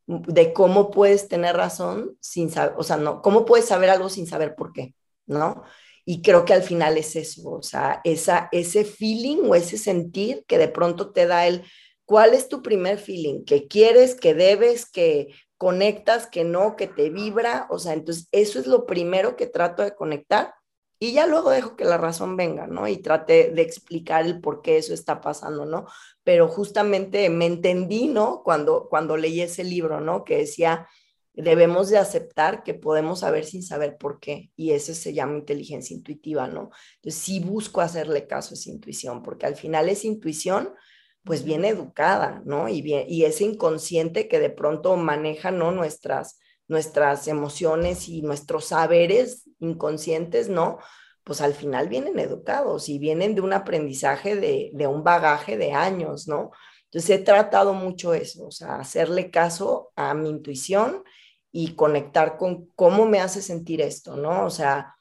[0.06, 4.26] de cómo puedes tener razón sin saber, o sea, no, cómo puedes saber algo sin
[4.26, 4.94] saber por qué,
[5.26, 5.62] ¿no?
[6.04, 10.44] Y creo que al final es eso, o sea, esa, ese feeling o ese sentir
[10.46, 11.64] que de pronto te da el,
[12.04, 13.44] ¿cuál es tu primer feeling?
[13.44, 17.66] ¿Que quieres, que debes, que conectas, que no, que te vibra?
[17.70, 20.52] O sea, entonces eso es lo primero que trato de conectar
[20.98, 22.88] y ya luego dejo que la razón venga, ¿no?
[22.88, 25.86] Y trate de explicar el por qué eso está pasando, ¿no?
[26.24, 28.42] Pero justamente me entendí, ¿no?
[28.42, 30.24] Cuando, cuando leí ese libro, ¿no?
[30.24, 30.88] Que decía,
[31.34, 34.50] debemos de aceptar que podemos saber sin saber por qué.
[34.56, 36.70] Y eso se llama inteligencia intuitiva, ¿no?
[36.96, 40.74] Entonces sí busco hacerle caso a esa intuición, porque al final esa intuición,
[41.22, 42.68] pues viene educada, ¿no?
[42.68, 45.70] Y, bien, y ese inconsciente que de pronto maneja, ¿no?
[45.70, 50.78] Nuestras nuestras emociones y nuestros saberes inconscientes, ¿no?
[51.24, 56.28] Pues al final vienen educados y vienen de un aprendizaje de, un bagaje de años,
[56.28, 56.50] ¿no?
[56.84, 61.02] Entonces he tratado mucho eso, o sea, hacerle caso a mi intuición
[61.50, 64.44] y conectar con cómo me hace sentir esto, ¿no?
[64.44, 64.94] O sea,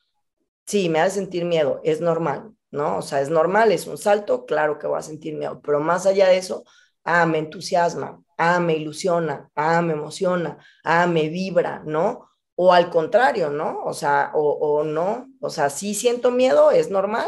[0.65, 2.97] sí, me hace sentir miedo, es normal, ¿no?
[2.97, 6.05] O sea, es normal, es un salto, claro que voy a sentir miedo, pero más
[6.05, 6.63] allá de eso,
[7.03, 12.30] ah, me entusiasma, ah, me ilusiona, ah, me emociona, ah, me vibra, ¿no?
[12.55, 13.82] O al contrario, ¿no?
[13.84, 17.28] O sea, o, no, o sea, sí siento miedo, es normal,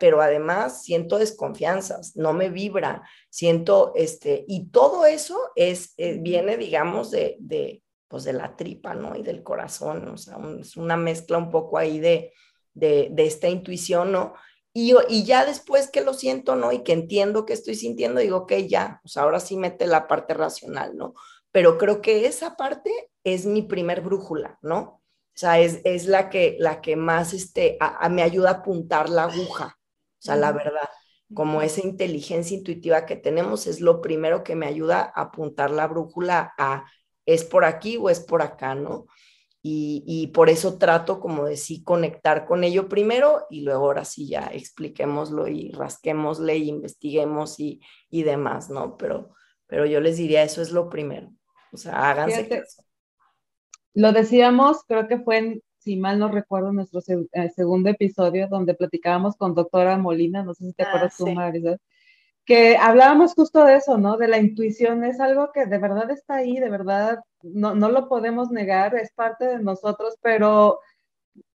[0.00, 6.56] pero además siento desconfianzas, no me vibra, siento, este, y todo eso es, eh, viene,
[6.56, 9.16] digamos, de, de, pues de la tripa, ¿no?
[9.16, 12.32] Y del corazón, o sea, es una mezcla un poco ahí de,
[12.72, 14.32] de, de esta intuición, ¿no?
[14.72, 16.72] Y, y, ya después que lo siento, ¿no?
[16.72, 20.32] Y que entiendo que estoy sintiendo, digo, ok, ya, pues ahora sí mete la parte
[20.32, 21.12] racional, ¿no?
[21.50, 25.01] Pero creo que esa parte es mi primer brújula, ¿no?
[25.34, 29.08] O sea, es, es la, que, la que más este, a, me ayuda a apuntar
[29.08, 30.88] la aguja, o sea, la verdad,
[31.34, 35.86] como esa inteligencia intuitiva que tenemos es lo primero que me ayuda a apuntar la
[35.86, 36.84] brújula a
[37.26, 39.06] es por aquí o es por acá, ¿no?
[39.64, 44.26] Y, por eso trato como de sí conectar con ello primero y luego ahora sí
[44.26, 47.80] ya expliquémoslo y rasquémosle y investiguemos y,
[48.10, 48.96] y demás, ¿no?
[48.96, 49.30] Pero,
[49.68, 51.30] pero yo les diría, eso es lo primero.
[51.72, 52.82] O sea, háganse caso.
[53.94, 57.00] Lo decíamos, creo que fue en, si mal no recuerdo, nuestro
[57.32, 61.76] eh, segundo episodio donde platicábamos con doctora Molina, no sé si te acuerdas tú, Marisa,
[62.44, 64.16] que hablábamos justo de eso, ¿no?
[64.16, 68.08] De la intuición, es algo que de verdad está ahí, de verdad no, no lo
[68.08, 70.80] podemos negar, es parte de nosotros, pero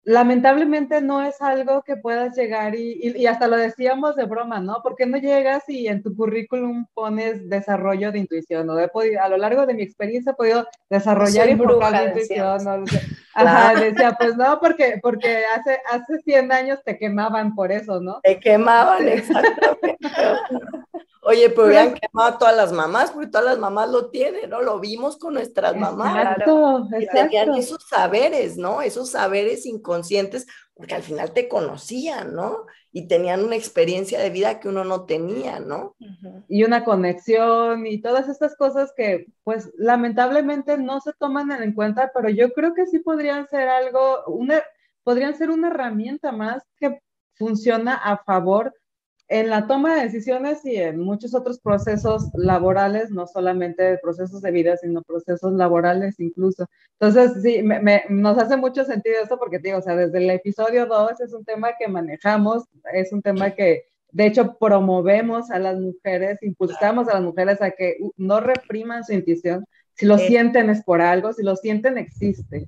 [0.04, 4.82] lamentablemente no es algo que puedas llegar y, y, hasta lo decíamos de broma, ¿no?
[4.82, 8.66] ¿Por qué no llegas y en tu currículum pones desarrollo de intuición?
[8.66, 8.78] ¿no?
[8.78, 12.64] He podido, a lo largo de mi experiencia he podido desarrollar y de intuición.
[12.64, 12.84] ¿no?
[13.34, 18.20] Ajá, decía, pues no, porque, porque hace, hace 100 años te quemaban por eso, ¿no?
[18.22, 19.96] Te quemaban, exactamente.
[21.26, 24.60] Oye, pero hubieran quemado a todas las mamás, porque todas las mamás lo tienen, ¿no?
[24.60, 26.36] Lo vimos con nuestras mamás.
[26.36, 28.82] Exacto, tenían esos saberes, ¿no?
[28.82, 32.66] Esos saberes inconscientes, porque al final te conocían, ¿no?
[32.92, 35.96] Y tenían una experiencia de vida que uno no tenía, ¿no?
[36.46, 42.12] Y una conexión y todas estas cosas que, pues, lamentablemente no se toman en cuenta,
[42.14, 44.62] pero yo creo que sí podrían ser algo, una,
[45.02, 47.00] podrían ser una herramienta más que
[47.36, 48.74] funciona a favor
[49.28, 54.50] en la toma de decisiones y en muchos otros procesos laborales, no solamente procesos de
[54.50, 56.66] vida, sino procesos laborales incluso.
[57.00, 57.62] Entonces, sí,
[58.10, 61.44] nos hace mucho sentido eso porque, digo, o sea, desde el episodio 2 es un
[61.44, 67.14] tema que manejamos, es un tema que, de hecho, promovemos a las mujeres, impulsamos a
[67.14, 69.64] las mujeres a que no repriman su intuición.
[69.94, 72.66] Si lo sienten es por algo, si lo sienten existe.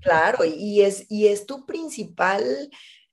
[0.00, 2.42] Claro, y es, y es tu principal,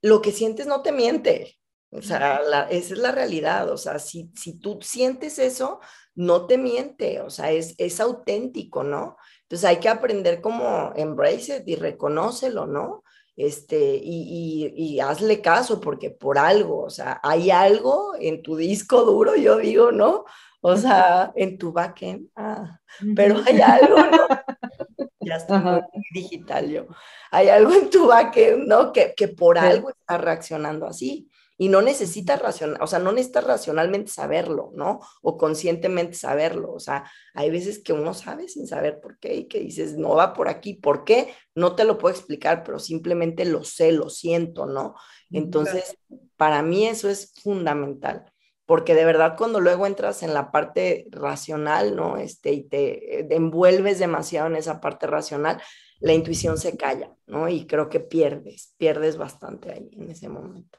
[0.00, 1.57] lo que sientes no te miente.
[1.90, 3.70] O sea, esa es la realidad.
[3.70, 5.80] O sea, si, si tú sientes eso,
[6.14, 7.20] no te miente.
[7.20, 9.16] O sea, es, es auténtico, ¿no?
[9.42, 13.04] Entonces hay que aprender como embrace it y reconócelo, ¿no?
[13.36, 18.56] Este, y, y, y, hazle caso porque por algo, o sea, hay algo en tu
[18.56, 20.24] disco duro, yo digo, ¿no?
[20.60, 22.80] O sea, en tu backend, ah,
[23.14, 24.26] pero hay algo, ¿no?
[25.20, 26.86] ya muy digital yo.
[27.30, 28.92] Hay algo en tu backend, ¿no?
[28.92, 31.27] Que, que por algo está reaccionando así
[31.60, 35.00] y no necesitas racional, o sea, no necesitas racionalmente saberlo, ¿no?
[35.22, 39.48] O conscientemente saberlo, o sea, hay veces que uno sabe sin saber por qué y
[39.48, 41.34] que dices, no va por aquí, ¿por qué?
[41.56, 44.94] No te lo puedo explicar, pero simplemente lo sé, lo siento, ¿no?
[45.32, 45.98] Entonces,
[46.36, 48.32] para mí eso es fundamental,
[48.64, 52.18] porque de verdad cuando luego entras en la parte racional, ¿no?
[52.18, 55.60] Este, y te, te envuelves demasiado en esa parte racional,
[55.98, 57.48] la intuición se calla, ¿no?
[57.48, 60.78] Y creo que pierdes, pierdes bastante ahí en ese momento.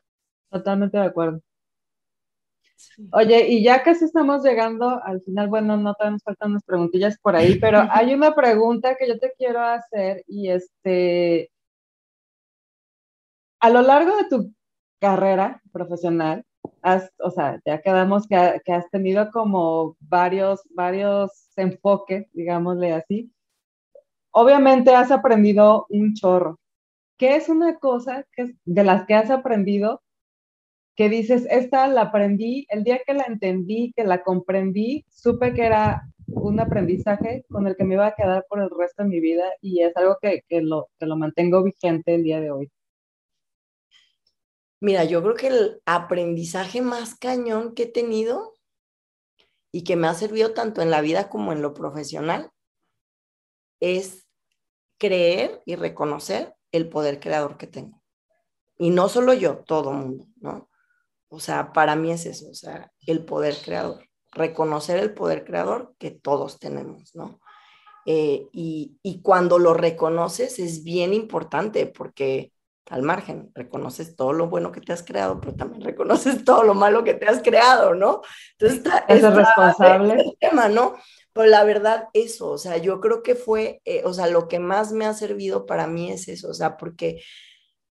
[0.49, 1.41] Totalmente de acuerdo.
[3.11, 7.17] Oye, y ya casi estamos llegando al final, bueno, no te nos faltan unas preguntillas
[7.19, 11.51] por ahí, pero hay una pregunta que yo te quiero hacer y este,
[13.59, 14.53] a lo largo de tu
[14.99, 16.45] carrera profesional,
[16.81, 23.31] has, o sea, ya quedamos que, que has tenido como varios, varios enfoques, digámosle así.
[24.31, 26.59] Obviamente has aprendido un chorro.
[27.17, 30.01] ¿Qué es una cosa que, de las que has aprendido
[30.99, 35.65] que dices, esta la aprendí, el día que la entendí, que la comprendí, supe que
[35.65, 39.21] era un aprendizaje con el que me iba a quedar por el resto de mi
[39.21, 42.69] vida y es algo que, que lo, que lo mantengo vigente el día de hoy.
[44.81, 48.55] Mira, yo creo que el aprendizaje más cañón que he tenido
[49.71, 52.51] y que me ha servido tanto en la vida como en lo profesional
[53.79, 54.27] es
[54.97, 58.03] creer y reconocer el poder creador que tengo.
[58.77, 60.69] Y no solo yo, todo mundo, ¿no?
[61.29, 65.93] O sea, para mí es eso, o sea, el poder creador, reconocer el poder creador
[65.97, 67.39] que todos tenemos, ¿no?
[68.05, 72.51] Eh, y, y, cuando lo reconoces es bien importante porque
[72.89, 76.73] al margen, reconoces todo lo bueno que te has creado, pero también reconoces todo lo
[76.73, 78.21] malo que te has creado, ¿no?
[78.53, 80.13] Entonces, está, es responsable.
[80.13, 80.95] El tema, ¿no?
[81.33, 84.59] Pero la verdad, eso, o sea, yo creo que fue, eh, o sea, lo que
[84.59, 87.21] más me ha servido para mí es eso, o sea, porque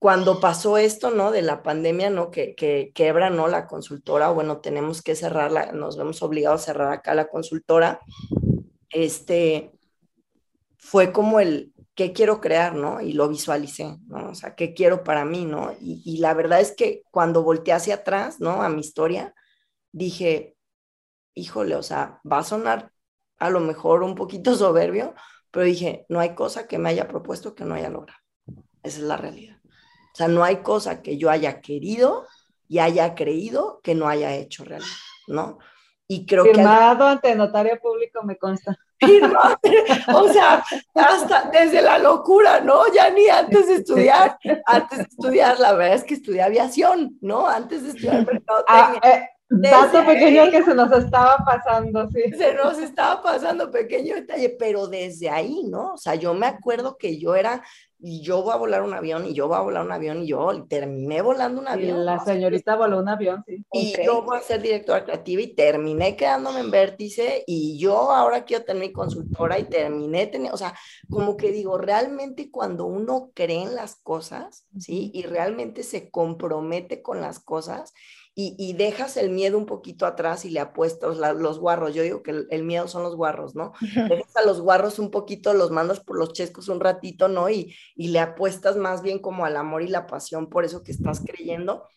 [0.06, 1.32] cuando pasó esto, ¿no?
[1.32, 2.30] De la pandemia, ¿no?
[2.30, 3.48] Que, que quebra, ¿no?
[3.48, 7.98] La consultora, bueno, tenemos que cerrarla, nos vemos obligados a cerrar acá la consultora,
[8.90, 9.72] este,
[10.78, 13.00] fue como el, ¿qué quiero crear, no?
[13.00, 14.30] Y lo visualicé, ¿no?
[14.30, 15.72] O sea, ¿qué quiero para mí, no?
[15.80, 18.62] Y, y la verdad es que cuando volteé hacia atrás, ¿no?
[18.62, 19.34] A mi historia,
[19.90, 20.56] dije,
[21.34, 22.92] híjole, o sea, va a sonar
[23.38, 25.16] a lo mejor un poquito soberbio,
[25.50, 28.20] pero dije, no hay cosa que me haya propuesto que no haya logrado.
[28.84, 29.55] Esa es la realidad.
[30.16, 32.24] O sea, no hay cosa que yo haya querido
[32.68, 34.88] y haya creído que no haya hecho realidad,
[35.26, 35.58] ¿no?
[36.08, 38.74] Y creo Firmado ante notario público, me consta.
[40.14, 40.64] o sea,
[40.94, 42.90] hasta desde la locura, ¿no?
[42.94, 47.46] Ya ni antes de estudiar, antes de estudiar, la verdad es que estudié aviación, ¿no?
[47.46, 49.00] Antes de estudiar mercadotecnia.
[49.02, 52.22] Ah, eh, dato pequeño que se nos estaba pasando, sí.
[52.38, 55.92] Se nos estaba pasando pequeño detalle, pero desde ahí, ¿no?
[55.92, 57.62] O sea, yo me acuerdo que yo era
[57.98, 60.26] y yo voy a volar un avión y yo voy a volar un avión y
[60.26, 62.00] yo terminé volando un avión.
[62.00, 63.64] Y la señorita voló un avión, sí.
[63.72, 68.44] Y yo voy a ser directora creativa y terminé quedándome en vértice y yo ahora
[68.44, 70.74] quiero tener mi consultora y terminé teniendo, o sea,
[71.08, 75.10] como que digo, realmente cuando uno cree en las cosas, ¿sí?
[75.14, 77.94] Y realmente se compromete con las cosas
[78.38, 81.94] y, dejas el miedo un poquito atrás y le apuestas los guarros.
[81.94, 83.72] Yo digo que el, miedo son los guarros, ¿no?
[83.80, 87.48] Dejas a los guarros un poquito, los mandas por los chescos un ratito, ¿no?
[87.48, 90.92] Y, y le apuestas más bien como al amor y la pasión por eso que
[90.92, 91.88] estás creyendo.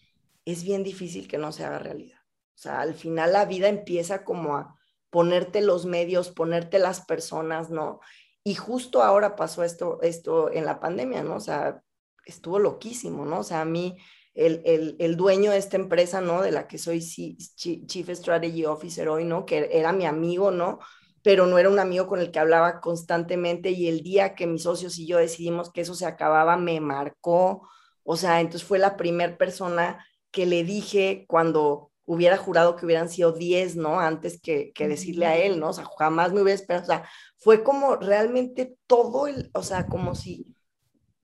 [0.46, 2.20] Es bien difícil que no se haga realidad.
[2.56, 4.80] O sea, al final la vida empieza como a
[5.10, 8.00] ponerte los medios, ponerte las personas, ¿no?
[8.46, 11.36] Y justo ahora pasó esto, esto en la pandemia, ¿no?
[11.36, 11.84] O sea,
[12.26, 13.40] estuvo loquísimo, ¿no?
[13.40, 13.98] O sea, a mí
[14.40, 16.42] el, dueño de esta empresa, ¿no?
[16.42, 19.46] De la que soy Chief Strategy Officer hoy, ¿no?
[19.46, 20.80] Que era mi amigo, ¿no?
[21.22, 24.64] Pero no era un amigo con el que hablaba constantemente y el día que mis
[24.64, 27.68] socios y yo decidimos que eso se acababa, me marcó.
[28.04, 33.10] O sea, entonces fue la primera persona que le dije cuando hubiera jurado que hubieran
[33.10, 34.00] sido 10, ¿no?
[34.00, 35.70] Antes que, que decirle a él, ¿no?
[35.70, 39.86] O sea, jamás me hubiera esperado, o sea, fue como realmente todo el, o sea,
[39.88, 40.56] como si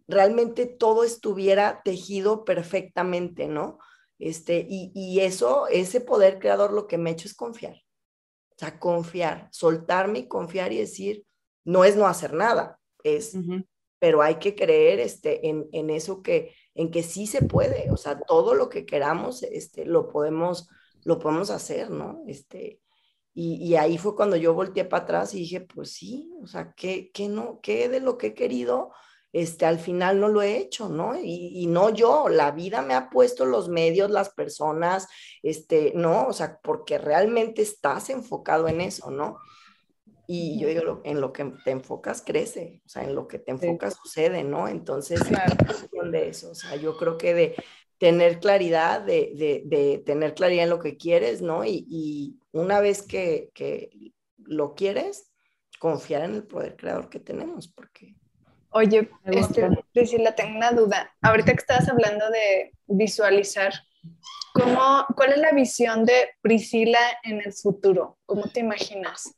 [0.08, 3.80] realmente todo estuviera tejido perfectamente, ¿no?
[4.20, 7.76] Este, y, y eso, ese poder creador lo que me ha hecho es confiar.
[8.52, 11.26] O sea, confiar, soltarme y confiar y decir,
[11.66, 13.36] no es no hacer nada, es,
[14.00, 17.98] pero hay que creer este, en, en, eso que, en que sí se puede, o
[17.98, 20.70] sea, todo lo que queramos, este, lo podemos,
[21.04, 22.24] lo podemos hacer, ¿no?
[22.28, 22.80] Este,
[23.34, 26.74] y, y ahí fue cuando yo volteé para atrás y dije, pues sí, o sea,
[26.78, 28.94] ¿qué, qué no, qué de lo que he querido
[29.36, 31.14] este, al final no lo he hecho, ¿no?
[31.22, 35.10] Y, no yo, la vida me ha puesto los medios, las personas,
[35.44, 36.28] este, ¿no?
[36.28, 39.38] O sea, porque realmente estás enfocado en eso, ¿no?
[40.26, 43.52] Y yo digo, en lo que te enfocas crece, o sea, en lo que te
[43.52, 44.70] enfocas sucede, ¿no?
[44.70, 47.56] Entonces, de eso, o sea, yo creo que de
[47.98, 51.66] tener claridad, de, de, de tener claridad en lo que quieres, ¿no?
[51.66, 53.90] Y, y una vez que, que
[54.38, 55.34] lo quieres,
[55.78, 58.16] confiar en el poder creador que tenemos, porque
[58.78, 61.10] Oye, este, Priscila, tengo una duda.
[61.22, 63.72] Ahorita que estabas hablando de visualizar,
[64.54, 68.18] ¿cómo, ¿cuál es la visión de Priscila en el futuro?
[68.26, 69.34] ¿Cómo te imaginas?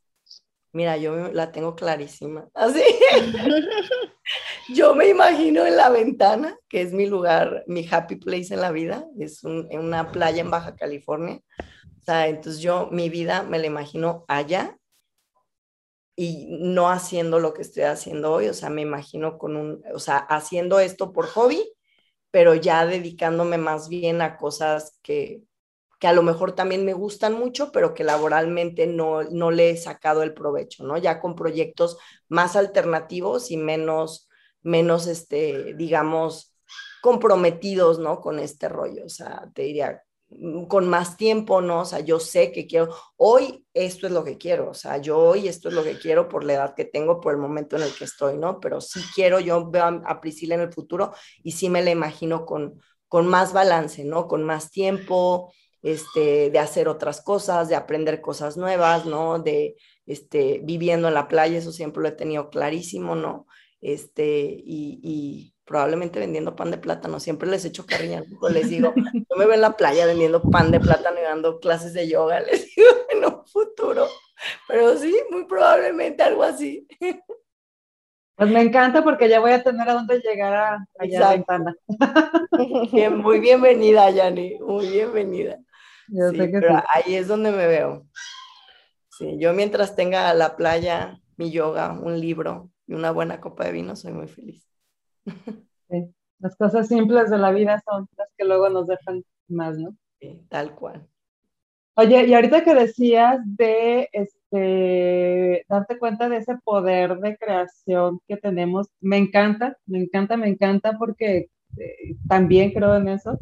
[0.72, 2.48] Mira, yo la tengo clarísima.
[2.54, 2.82] Así.
[4.74, 8.72] yo me imagino en la ventana, que es mi lugar, mi happy place en la
[8.72, 9.06] vida.
[9.20, 11.40] Es una playa en Baja California.
[11.60, 14.77] O sea, entonces yo mi vida me la imagino allá
[16.20, 20.00] y no haciendo lo que estoy haciendo hoy, o sea, me imagino con un, o
[20.00, 21.62] sea, haciendo esto por hobby,
[22.30, 25.42] pero ya dedicándome más bien a cosas que,
[26.00, 29.76] que a lo mejor también me gustan mucho, pero que laboralmente no, no le he
[29.76, 30.98] sacado el provecho, ¿no?
[30.98, 31.98] Ya con proyectos
[32.28, 34.28] más alternativos y menos,
[34.62, 36.54] menos, este, digamos,
[37.02, 38.20] comprometidos, ¿no?
[38.20, 40.02] Con este rollo, o sea, te diría,
[40.68, 41.80] con más tiempo, ¿no?
[41.80, 45.18] O sea, yo sé que quiero, hoy esto es lo que quiero, o sea, yo
[45.18, 47.82] hoy esto es lo que quiero por la edad que tengo, por el momento en
[47.82, 48.60] el que estoy, ¿no?
[48.60, 51.12] Pero sí quiero, yo veo a, Priscila en el futuro
[51.42, 54.28] y sí me la imagino con, con más balance, ¿no?
[54.28, 55.52] Con más tiempo,
[55.82, 59.38] este, de hacer otras cosas, de aprender cosas nuevas, ¿no?
[59.38, 63.46] De, este, viviendo en la playa, eso siempre lo he tenido clarísimo, ¿no?
[63.80, 67.20] Este, y probablemente vendiendo pan de plátano.
[67.20, 70.80] Siempre les echo carrilla, les digo, yo me veo en la playa vendiendo pan de
[70.80, 74.08] plátano y dando clases de yoga, les digo, en un futuro.
[74.66, 76.88] Pero sí, muy probablemente algo así.
[78.34, 81.74] Pues me encanta porque ya voy a tener a dónde llegar a allá a.
[82.90, 85.58] Bien, muy bienvenida, Yani, muy bienvenida.
[86.06, 88.06] Yo sé que pero ahí es donde me veo.
[89.10, 93.72] Sí, yo mientras tenga la playa, mi yoga, un libro y una buena copa de
[93.72, 94.67] vino, soy muy feliz.
[96.40, 99.96] Las cosas simples de la vida son las que luego nos dejan más, ¿no?
[100.48, 101.06] tal cual.
[101.94, 108.36] Oye, y ahorita que decías de este, darte cuenta de ese poder de creación que
[108.36, 113.40] tenemos, me encanta, me encanta, me encanta porque eh, también creo en eso.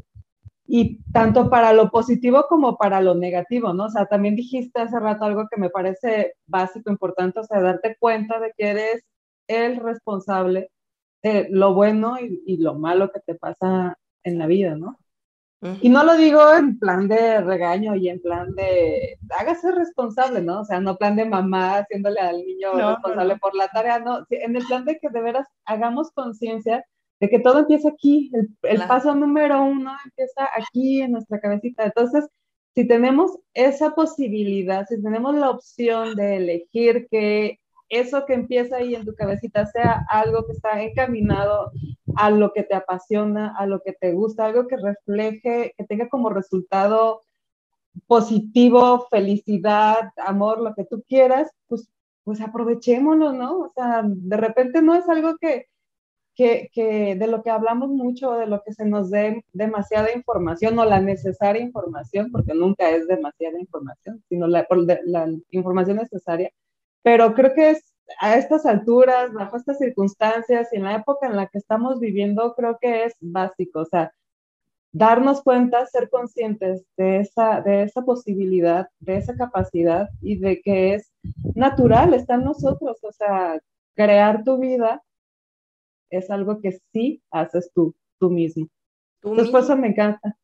[0.66, 3.85] Y tanto para lo positivo como para lo negativo, ¿no?
[3.87, 7.97] O sea, también dijiste hace rato algo que me parece básico, importante, o sea, darte
[8.01, 9.05] cuenta de que eres
[9.49, 10.70] el responsable
[11.51, 14.99] lo bueno y, lo malo que te pasa en la vida, ¿no?
[15.81, 20.61] Y no lo digo en plan de regaño y en plan de hágase responsable, ¿no?
[20.61, 24.55] O sea, no plan de mamá haciéndole al niño responsable por la tarea, no, en
[24.55, 26.85] el plan de que de veras hagamos conciencia
[27.20, 28.31] de que todo empieza aquí,
[28.62, 31.85] el, paso número uno empieza aquí en nuestra cabecita.
[31.85, 32.29] Entonces,
[32.74, 37.59] si tenemos esa posibilidad, si tenemos la opción de elegir que
[37.89, 41.70] eso que empieza ahí en tu cabecita sea algo que está encaminado
[42.16, 46.09] a lo que te apasiona, a lo que te gusta, algo que refleje, que tenga
[46.09, 47.20] como resultado
[48.07, 51.89] positivo, felicidad, amor, lo que tú quieras, pues,
[52.24, 53.61] pues aprovechémoslo, ¿no?
[53.61, 55.66] O sea, de repente no es algo que,
[56.34, 60.78] que, que, de lo que hablamos mucho, de lo que se nos dé demasiada información
[60.78, 64.66] o la necesaria información, porque nunca es demasiada información, sino la,
[65.05, 66.51] la información necesaria
[67.07, 71.36] pero creo que es a estas alturas, bajo estas circunstancias y en la época en
[71.36, 74.12] la que estamos viviendo, creo que es básico, o sea,
[74.90, 80.94] darnos cuenta, ser conscientes de esa, de esa posibilidad, de esa capacidad y de que
[80.94, 81.12] es
[81.54, 83.61] natural, está en nosotros, o sea,
[83.94, 85.00] crear tu vida
[86.11, 88.66] es algo que sí haces tú, tú mismo.
[89.20, 90.36] Tu Entonces, eso me encanta.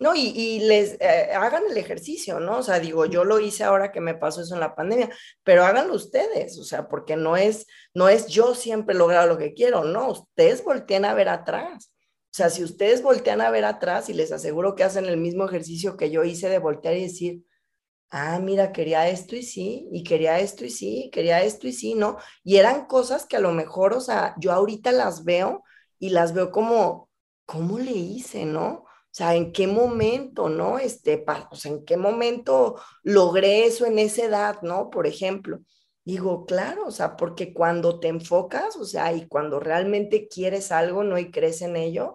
[0.00, 2.58] No, y, les eh, hagan el ejercicio, ¿no?
[2.58, 5.10] O sea, digo, yo lo hice ahora que me pasó eso en la pandemia,
[5.42, 9.54] pero háganlo ustedes, o sea, porque no es, no es yo siempre lograr lo que
[9.54, 11.92] quiero, no, ustedes volteen a ver atrás.
[12.30, 15.44] O sea, si ustedes voltean a ver atrás y les aseguro que hacen el mismo
[15.46, 17.44] ejercicio que yo hice de voltear y decir,
[18.10, 21.94] ah, mira, quería esto y sí, y quería esto y sí, quería esto y sí,
[21.94, 22.18] ¿no?
[22.44, 25.64] Y eran cosas que a lo mejor, o sea, yo ahorita las veo
[25.98, 27.10] y las veo como,
[27.46, 28.84] ¿cómo le hice, no?
[29.18, 30.78] Sea, ¿en qué momento, no?
[30.78, 34.90] Este, o sea, ¿en qué momento logré eso en esa edad, no?
[34.90, 35.58] Por ejemplo.
[36.04, 41.02] Digo, claro, o sea, porque cuando te enfocas, o sea, y cuando realmente quieres algo,
[41.02, 41.18] ¿no?
[41.18, 42.14] Y crees en ello,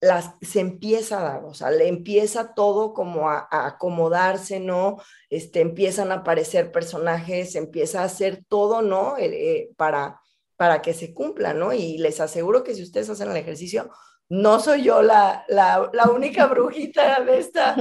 [0.00, 4.96] las, se empieza a dar, o sea, le empieza todo como a, acomodarse, ¿no?
[5.30, 9.16] Este, empiezan a aparecer personajes, empieza a hacer todo, ¿no?
[9.18, 10.20] Eh, eh, para,
[10.56, 11.72] para que se cumpla, ¿no?
[11.72, 13.88] Y les aseguro que si ustedes hacen el ejercicio,
[14.28, 17.76] no soy yo la, la, la única brujita de, esta,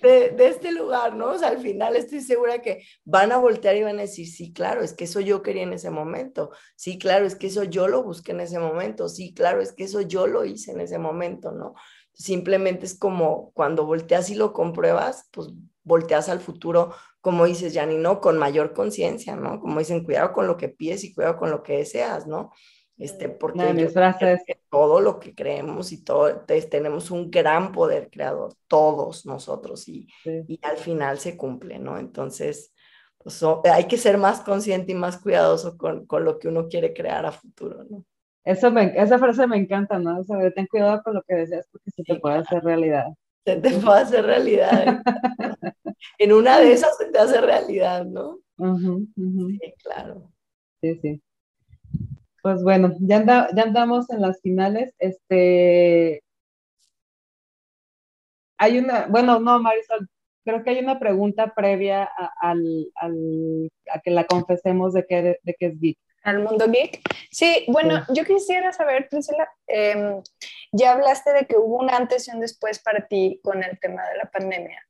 [0.00, 1.32] de, de, este lugar, ¿no?
[1.32, 4.52] O sea, al final estoy segura que van a voltear y van a decir, sí,
[4.52, 7.88] claro, es que eso yo quería en ese momento, sí, claro, es que eso yo
[7.88, 10.98] lo busqué en ese momento, sí, claro, es que eso yo lo hice en ese
[10.98, 11.74] momento, ¿no?
[12.12, 15.48] Simplemente es como cuando volteas y lo compruebas, pues
[15.82, 18.20] volteas al futuro, como dices, Yanni, ¿no?
[18.20, 19.60] Con mayor conciencia, ¿no?
[19.60, 22.52] Como dicen, cuidado con lo que pides y cuidado con lo que deseas, ¿no?
[22.98, 23.88] Este, porque
[24.70, 30.58] todo lo que creemos y todo, tenemos un gran poder creador, todos nosotros, y, y
[30.62, 31.96] al final se cumple, ¿no?
[31.96, 32.72] Entonces,
[33.18, 33.40] pues,
[33.72, 37.24] hay que ser más consciente y más cuidadoso con, con, lo que uno quiere crear
[37.24, 38.04] a futuro, ¿no?
[38.44, 40.20] Eso esa frase me encanta, ¿no?
[40.20, 43.06] O sea, ten cuidado con lo que deseas porque se te puede hacer realidad.
[43.44, 45.02] Se te puede hacer realidad.
[46.18, 48.38] en una de esas se te hace realidad, ¿no?
[49.16, 50.32] Sí, claro.
[50.80, 51.22] Sí, sí.
[52.42, 54.94] Pues bueno, ya, ya andamos en las finales.
[54.98, 56.22] Este,
[58.58, 60.08] hay una, bueno, no, Marisol,
[60.44, 62.90] creo que hay una pregunta previa a, al,
[63.92, 65.98] a que la confesemos de que, de que es geek.
[66.24, 67.00] Al mundo geek.
[67.30, 70.22] Sí, bueno, yo quisiera saber, Priscila, em,
[70.72, 74.02] ya hablaste de que hubo un antes y un después para ti con el tema
[74.08, 74.82] de la pandemia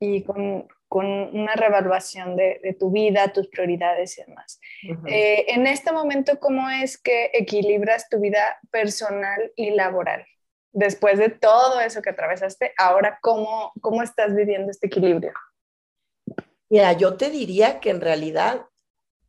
[0.00, 4.60] y con, con una revaluación de, de, tu vida, tus prioridades y demás.
[5.06, 10.24] Eh, en este momento, ¿cómo es que equilibras tu vida personal y laboral?
[10.72, 15.32] Después de todo eso que atravesaste, ahora, ¿cómo, cómo estás viviendo este equilibrio?
[16.68, 18.66] Mira, yo te diría que en realidad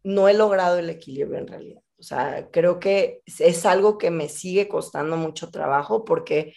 [0.03, 1.81] no he logrado el equilibrio en realidad.
[1.97, 6.53] O sea, creo que es algo que me sigue costando mucho trabajo porque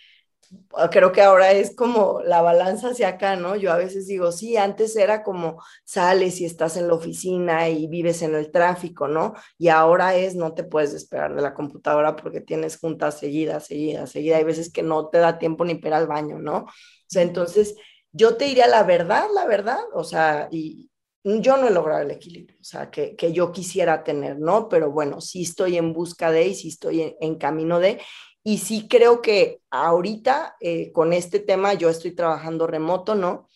[0.91, 3.57] creo que ahora es como la balanza hacia acá, ¿no?
[3.57, 7.87] Yo a veces digo, sí, antes era como sales y estás en la oficina y
[7.87, 9.35] vives en el tráfico, ¿no?
[9.59, 14.11] Y ahora es no te puedes despegar de la computadora porque tienes juntas seguidas, seguidas,
[14.11, 14.39] seguidas.
[14.39, 16.59] Hay veces que no te da tiempo ni para ir al baño, ¿no?
[16.59, 16.71] O
[17.07, 17.75] sea, entonces
[18.13, 20.91] yo te diría la verdad, la verdad, o sea, y
[21.25, 24.69] yo no he logrado el equilibrio, o sea, que, que yo quisiera tener, ¿no?
[24.69, 28.01] Pero bueno, sí estoy en busca de y sí estoy en, en camino de,
[28.49, 33.47] y sí creo que ahorita eh, con este tema yo estoy trabajando remoto, ¿no?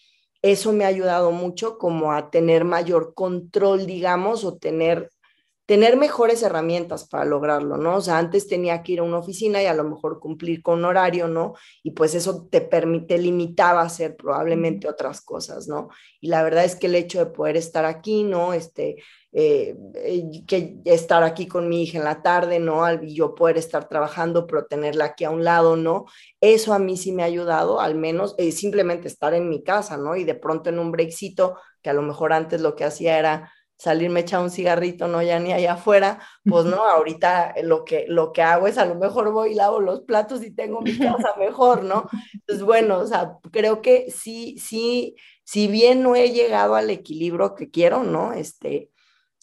[0.42, 5.10] Eso me ha ayudado mucho como a tener mayor control, digamos, o tener,
[5.64, 7.96] tener mejores herramientas para lograrlo, ¿no?
[7.96, 10.84] O sea, antes tenía que ir a una oficina y a lo mejor cumplir con
[10.84, 11.54] horario, ¿no?
[11.82, 15.88] Y pues eso te permite, limitaba a hacer probablemente otras cosas, ¿no?
[16.20, 18.52] Y la verdad es que el hecho de poder estar aquí, ¿no?
[18.52, 18.96] Este,
[19.34, 22.90] eh, eh, que estar aquí con mi hija en la tarde, ¿no?
[23.02, 26.04] Y yo poder estar trabajando, pero tenerla aquí a un lado, ¿no?
[26.40, 29.96] Eso a mí sí me ha ayudado, al menos eh, simplemente estar en mi casa,
[29.96, 30.16] ¿no?
[30.16, 33.50] Y de pronto en un breakcito, que a lo mejor antes lo que hacía era
[33.78, 38.04] salirme a echar un cigarrito, no ya ni allá afuera, pues no, ahorita lo que,
[38.08, 40.96] lo que hago es a lo mejor voy y lavo los platos y tengo mi
[40.96, 42.08] casa mejor, ¿no?
[42.32, 47.56] Entonces, bueno, o sea, creo que sí, sí, si bien no he llegado al equilibrio
[47.56, 48.32] que quiero, ¿no?
[48.34, 48.91] Este,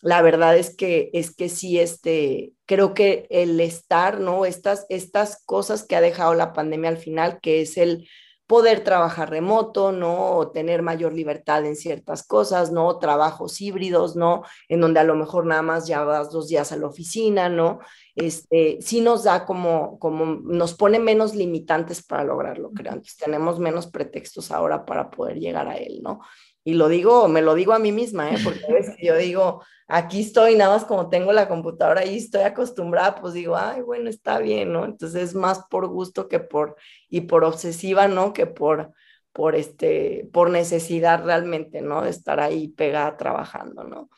[0.01, 4.45] la verdad es que, es que sí, este, creo que el estar, ¿no?
[4.45, 8.07] Estas, estas cosas que ha dejado la pandemia al final, que es el
[8.49, 10.31] poder trabajar remoto, ¿no?
[10.31, 12.97] O tener mayor libertad en ciertas cosas, ¿no?
[12.97, 14.41] Trabajos híbridos, ¿no?
[14.67, 17.77] En donde a lo mejor nada más ya vas dos días a la oficina, ¿no?
[18.15, 22.93] Este, sí nos da como, como, nos pone menos limitantes para lograrlo, creo.
[22.93, 26.21] Entonces, tenemos menos pretextos ahora para poder llegar a él, ¿no?
[26.63, 28.37] Y lo digo, me lo digo a mí misma, ¿eh?
[28.43, 33.15] porque a yo digo, aquí estoy, nada más como tengo la computadora y estoy acostumbrada,
[33.15, 34.85] pues digo, ay, bueno, está bien, ¿no?
[34.85, 36.75] Entonces es más por gusto que por,
[37.09, 38.33] y por obsesiva, ¿no?
[38.33, 38.93] Que por,
[39.31, 42.03] por este, por necesidad realmente, ¿no?
[42.03, 44.09] De estar ahí pegada trabajando, ¿no?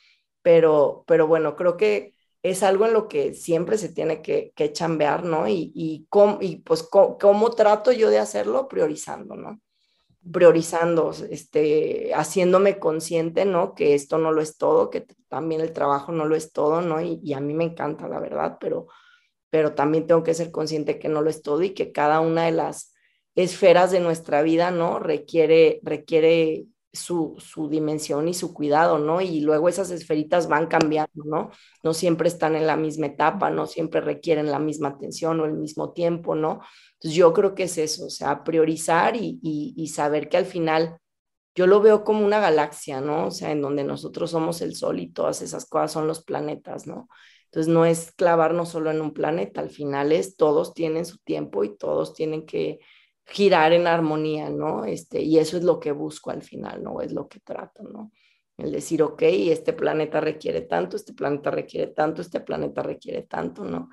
[0.42, 2.14] Pero, pero bueno, creo que
[2.44, 5.48] es algo en lo que siempre se tiene que, que chambear, ¿no?
[5.48, 6.08] Y, y,
[6.42, 8.68] y pues, ¿cómo trato yo de hacerlo?
[8.68, 9.60] Priorizando, ¿no?
[10.30, 13.74] Priorizando, este, haciéndome consciente, ¿no?
[13.74, 17.02] Que esto no lo es todo, que también el trabajo no lo es todo, ¿no?
[17.02, 18.88] Y, a mí me encanta, la verdad, pero,
[19.50, 22.46] pero también tengo que ser consciente que no lo es todo y que cada una
[22.46, 22.94] de las
[23.36, 25.00] esferas de nuestra vida, ¿no?
[25.00, 29.22] Requiere, requiere su, su, dimensión y su cuidado, ¿no?
[29.22, 31.52] Y luego esas esferitas van cambiando, ¿no?
[31.84, 35.54] No siempre están en la misma etapa, no siempre requieren la misma atención o el
[35.54, 36.62] mismo tiempo, ¿no?
[37.02, 40.46] Entonces yo creo que es eso, o sea, priorizar y, y, y saber que al
[40.46, 40.98] final
[41.56, 43.28] yo lo veo como una galaxia, ¿no?
[43.28, 46.88] O sea, en donde nosotros somos el Sol y todas esas cosas son los planetas,
[46.88, 47.10] ¿no?
[47.46, 51.64] Entonces no es clavarnos solo en un planeta, al final es todos tienen su tiempo
[51.66, 52.80] y todos tienen que
[53.26, 54.86] girar en armonía, ¿no?
[54.86, 57.02] Este, y eso es lo que busco al final, ¿no?
[57.02, 58.12] Es lo que trato, ¿no?
[58.58, 63.64] El decir, ok, este planeta requiere tanto, este planeta requiere tanto, este planeta requiere tanto,
[63.66, 63.90] ¿no?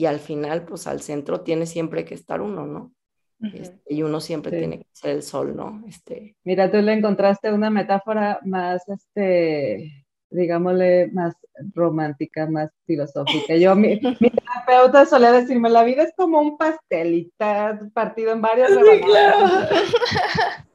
[0.00, 2.94] Y al final, pues al centro tiene siempre que estar uno, ¿no?
[3.52, 5.84] Este, y uno siempre tiene que ser el sol, ¿no?
[5.86, 6.36] Este...
[6.42, 11.34] Mira, tú le encontraste una metáfora más, este, digámosle, más
[11.74, 13.56] romántica, más filosófica.
[13.56, 18.70] Yo, mi, mi, terapeuta solía decirme, la vida es como un pastelita partido en varias
[18.70, 19.68] sí, claro.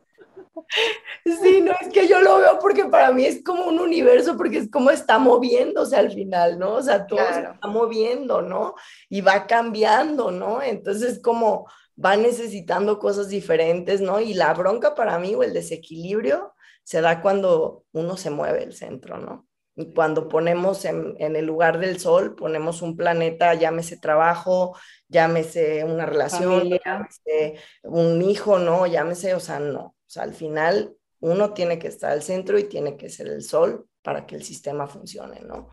[1.26, 4.60] Sí, no, es que yo lo veo porque para mí es como un universo, porque
[4.60, 6.76] es como está moviéndose al final, ¿no?
[6.76, 8.76] O sea, todo se está moviendo, ¿no?
[9.10, 10.62] Y va cambiando, ¿no?
[10.62, 11.68] Entonces, como
[12.04, 14.20] va necesitando cosas diferentes, ¿no?
[14.20, 16.54] Y la bronca para mí o el desequilibrio
[16.84, 19.48] se da cuando uno se mueve el centro, ¿no?
[19.78, 24.78] Y cuando ponemos en, en, el lugar del sol, ponemos un planeta, llámese trabajo,
[25.10, 28.88] llámese una relación, llámese un hijo, ¿no?
[28.88, 29.95] Llámese, o sea, no.
[30.08, 33.44] O sea, al final uno tiene que estar al centro y tiene que ser el
[33.44, 35.70] sol para que el sistema funcione, ¿no?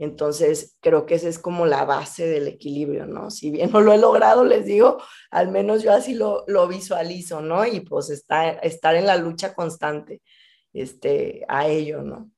[0.00, 3.30] Entonces, creo que esa es como la base del equilibrio, ¿no?
[3.30, 4.98] Si bien no lo he logrado, les digo,
[5.30, 7.66] al menos yo así lo, lo visualizo, ¿no?
[7.66, 10.22] Y pues está, estar en la lucha constante
[10.72, 12.30] este, a ello, ¿no?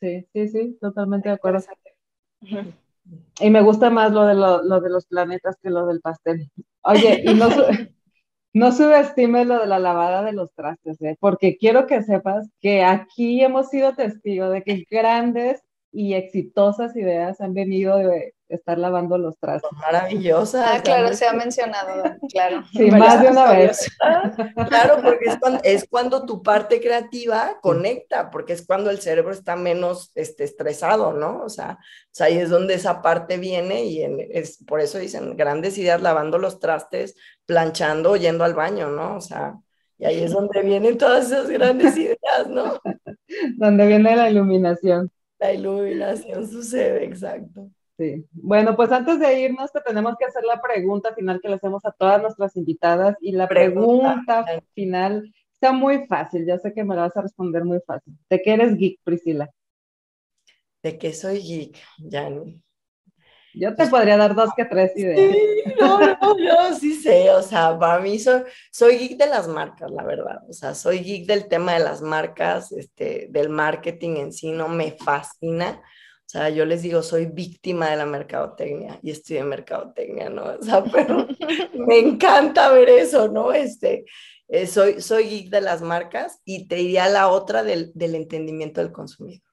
[0.00, 1.64] Sí, sí, sí, totalmente de acuerdo.
[3.40, 6.50] Y me gusta más lo de, lo, lo de los planetas que lo del pastel.
[6.82, 7.48] Oye, y no,
[8.54, 11.16] no subestimes lo de la lavada de los trastes, ¿eh?
[11.20, 17.40] porque quiero que sepas que aquí hemos sido testigos de que grandes y exitosas ideas
[17.40, 19.70] han venido de estar lavando los trastes.
[19.72, 20.66] Maravillosas.
[20.66, 22.64] Ah, claro, se ha mencionado, claro.
[22.72, 23.90] Sí, más de una vez.
[24.68, 29.32] Claro, porque es cuando, es cuando, tu parte creativa conecta, porque es cuando el cerebro
[29.32, 31.42] está menos este, estresado, ¿no?
[31.42, 35.36] O sea, o sea, ahí es donde esa parte viene y es, por eso dicen
[35.36, 37.16] grandes ideas lavando los trastes,
[37.46, 39.16] planchando, yendo al baño, ¿no?
[39.16, 39.58] O sea,
[39.98, 42.80] y ahí es donde vienen todas esas grandes ideas, ¿no?
[43.56, 45.10] donde viene la iluminación.
[45.38, 47.70] La iluminación sucede, exacto.
[47.96, 48.26] Sí.
[48.32, 51.84] Bueno, pues antes de irnos, te tenemos que hacer la pregunta final que le hacemos
[51.84, 53.16] a todas nuestras invitadas.
[53.20, 56.44] Y la pregunta, final está muy fácil.
[56.44, 58.16] Ya sé que me la vas a responder muy fácil.
[58.28, 59.48] ¿De qué eres geek, Priscila?
[60.82, 61.78] ¿De qué soy geek,
[62.10, 62.60] Jani?
[63.54, 65.32] Yo te podría dar dos que tres ideas.
[65.32, 68.42] Sí, no, no, yo sí sé, o sea, para mí soy,
[68.72, 72.02] soy geek de las marcas, la verdad, o sea, soy geek del tema de las
[72.02, 75.80] marcas, este, del marketing en sí, no me fascina,
[76.34, 80.42] o sea, yo les digo, soy víctima de la mercadotecnia y estoy en mercadotecnia, ¿no?
[80.46, 81.28] O sea, pero
[81.86, 83.52] me encanta ver eso, ¿no?
[83.52, 84.04] Este,
[84.48, 88.80] eh, soy, soy geek de las marcas y te diría la otra del, del entendimiento
[88.80, 89.48] del consumidor.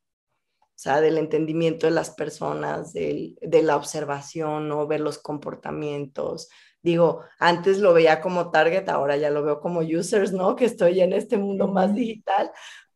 [0.60, 4.88] O sea, del entendimiento de las personas, de, de la observación, ¿no?
[4.88, 6.50] Ver los comportamientos.
[6.82, 10.56] Digo, antes lo veía como target, ahora ya lo veo como users, ¿no?
[10.56, 12.52] Que estoy en este mundo más digital,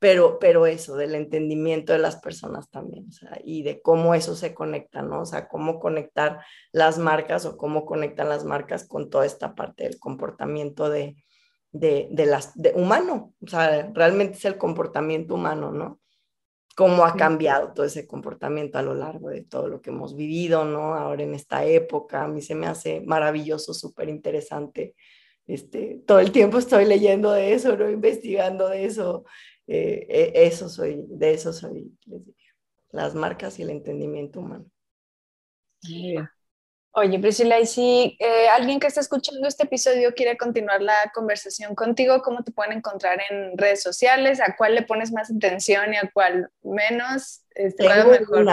[0.06, 4.36] pero, pero eso, del entendimiento de las personas también, o sea, y de cómo eso
[4.36, 5.22] se conecta, ¿no?
[5.22, 9.86] O sea, cómo conectar las marcas o cómo conectan las marcas con toda esta parte
[9.86, 11.16] del comportamiento de,
[11.72, 16.00] de, de las, de humano, o sea, realmente es el comportamiento humano, ¿no?
[16.76, 20.66] cómo ha cambiado todo ese comportamiento a lo largo de todo lo que hemos vivido,
[20.66, 20.94] ¿no?
[20.94, 24.94] Ahora en esta época, a mí se me hace maravilloso, súper interesante.
[25.48, 27.90] Este, todo el tiempo estoy leyendo de eso, ¿no?
[27.90, 29.26] Investigando de eso.
[29.68, 32.38] Eh, e, eso soy, de eso soy, les digo.
[32.92, 34.66] Las marcas y el entendimiento humano.
[36.98, 41.76] Oye, Priscila, y si eh, alguien que está escuchando este episodio quiere continuar la conversación
[41.76, 44.40] contigo, ¿cómo te pueden encontrar en redes sociales?
[44.40, 47.42] ¿A cuál le pones más atención y a cuál menos?
[47.54, 48.48] Este, mejor?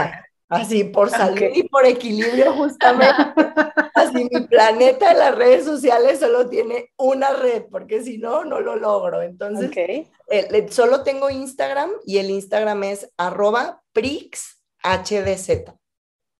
[0.53, 3.15] Así, por salud y por equilibrio, justamente.
[3.95, 8.61] Así, mi planeta en las redes sociales solo tiene una red, porque si no, no
[8.61, 9.23] lo logro.
[9.23, 14.59] Entonces, eh, solo tengo Instagram y el Instagram es arroba prixhdz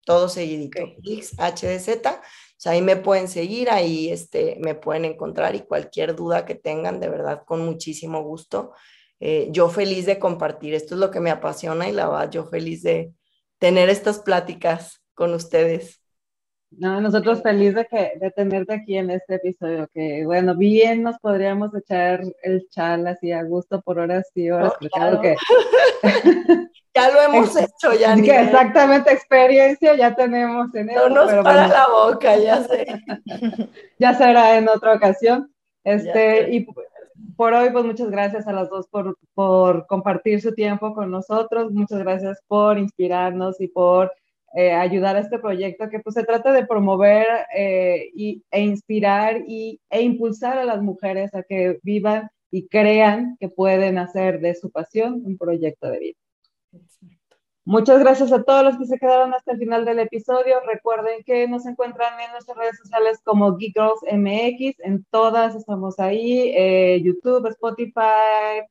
[0.05, 0.81] todo seguidito.
[1.39, 1.89] HDZ.
[2.07, 2.21] O
[2.59, 7.01] sea, ahí me pueden seguir, ahí este, me pueden encontrar y cualquier duda que tengan,
[7.01, 8.73] de verdad, con muchísimo gusto.
[9.21, 12.45] Eh, yo feliz de compartir, esto es lo que me apasiona y la verdad, yo
[12.45, 13.15] feliz de
[13.63, 16.01] tener estas pláticas con ustedes.
[16.73, 21.17] No, nosotros felices de, que, de tenerte aquí en este episodio, que bueno, bien nos
[21.21, 25.21] podríamos echar el chal así a gusto por horas y horas, oh, claro.
[25.21, 25.37] que...
[26.93, 28.17] ya lo hemos hecho, ya.
[28.17, 31.09] Que exactamente, experiencia ya tenemos en eso.
[31.09, 32.85] No nos para la boca, ya sé.
[34.01, 35.55] ya será en otra ocasión.
[35.85, 36.67] Este, y
[37.37, 41.73] por hoy, pues muchas gracias a las dos por, por compartir su tiempo con nosotros,
[41.73, 44.13] muchas gracias por inspirarnos y por
[44.55, 47.27] eh, ayudar a este proyecto que pues se trata de promover
[47.57, 53.37] eh, y, e inspirar y, e impulsar a las mujeres a que vivan y crean
[53.41, 56.19] que pueden hacer de su pasión un proyecto de vida.
[57.65, 60.61] Muchas gracias a todos los que se quedaron hasta el final del episodio.
[60.67, 64.81] Recuerden que nos encuentran en nuestras redes sociales como Geek Girls MX.
[64.81, 68.63] En todas estamos ahí: eh, YouTube, Spotify,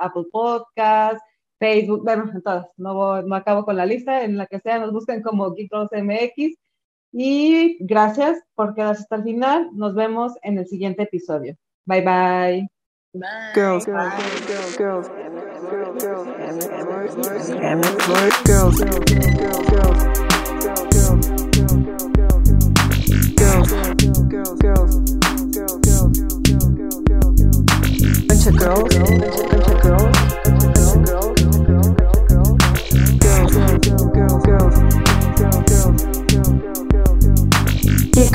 [0.00, 1.22] Apple Podcasts,
[1.58, 5.22] Facebook, bueno, entonces no, no acabo con la lista, en la que sea nos busquen
[5.22, 6.56] como Geekros MX.
[7.12, 9.70] Y gracias por quedarse hasta el final.
[9.72, 11.56] Nos vemos en el siguiente episodio.
[11.86, 12.68] Bye bye.
[13.14, 13.54] Bye.
[13.54, 14.12] Girls, girls,
[14.46, 15.08] girls, girls, girls,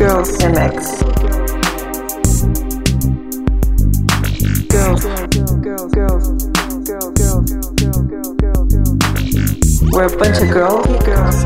[0.02, 0.82] Girls MX.
[4.70, 6.61] Girls, girls, girls, girls.
[6.92, 7.00] We're
[10.08, 10.86] a bunch of girls.
[10.92, 11.46] Girls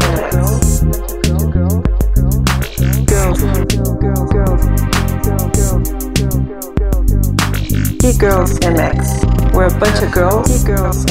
[8.09, 8.19] MX.
[8.19, 9.53] Girls, MX.
[9.53, 10.47] We're a bunch of girls.
[10.47, 11.05] Geek Girls.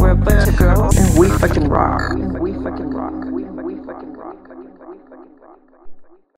[0.00, 2.14] We're a bunch of girls, and we fucking rock.
[2.40, 2.83] We fucking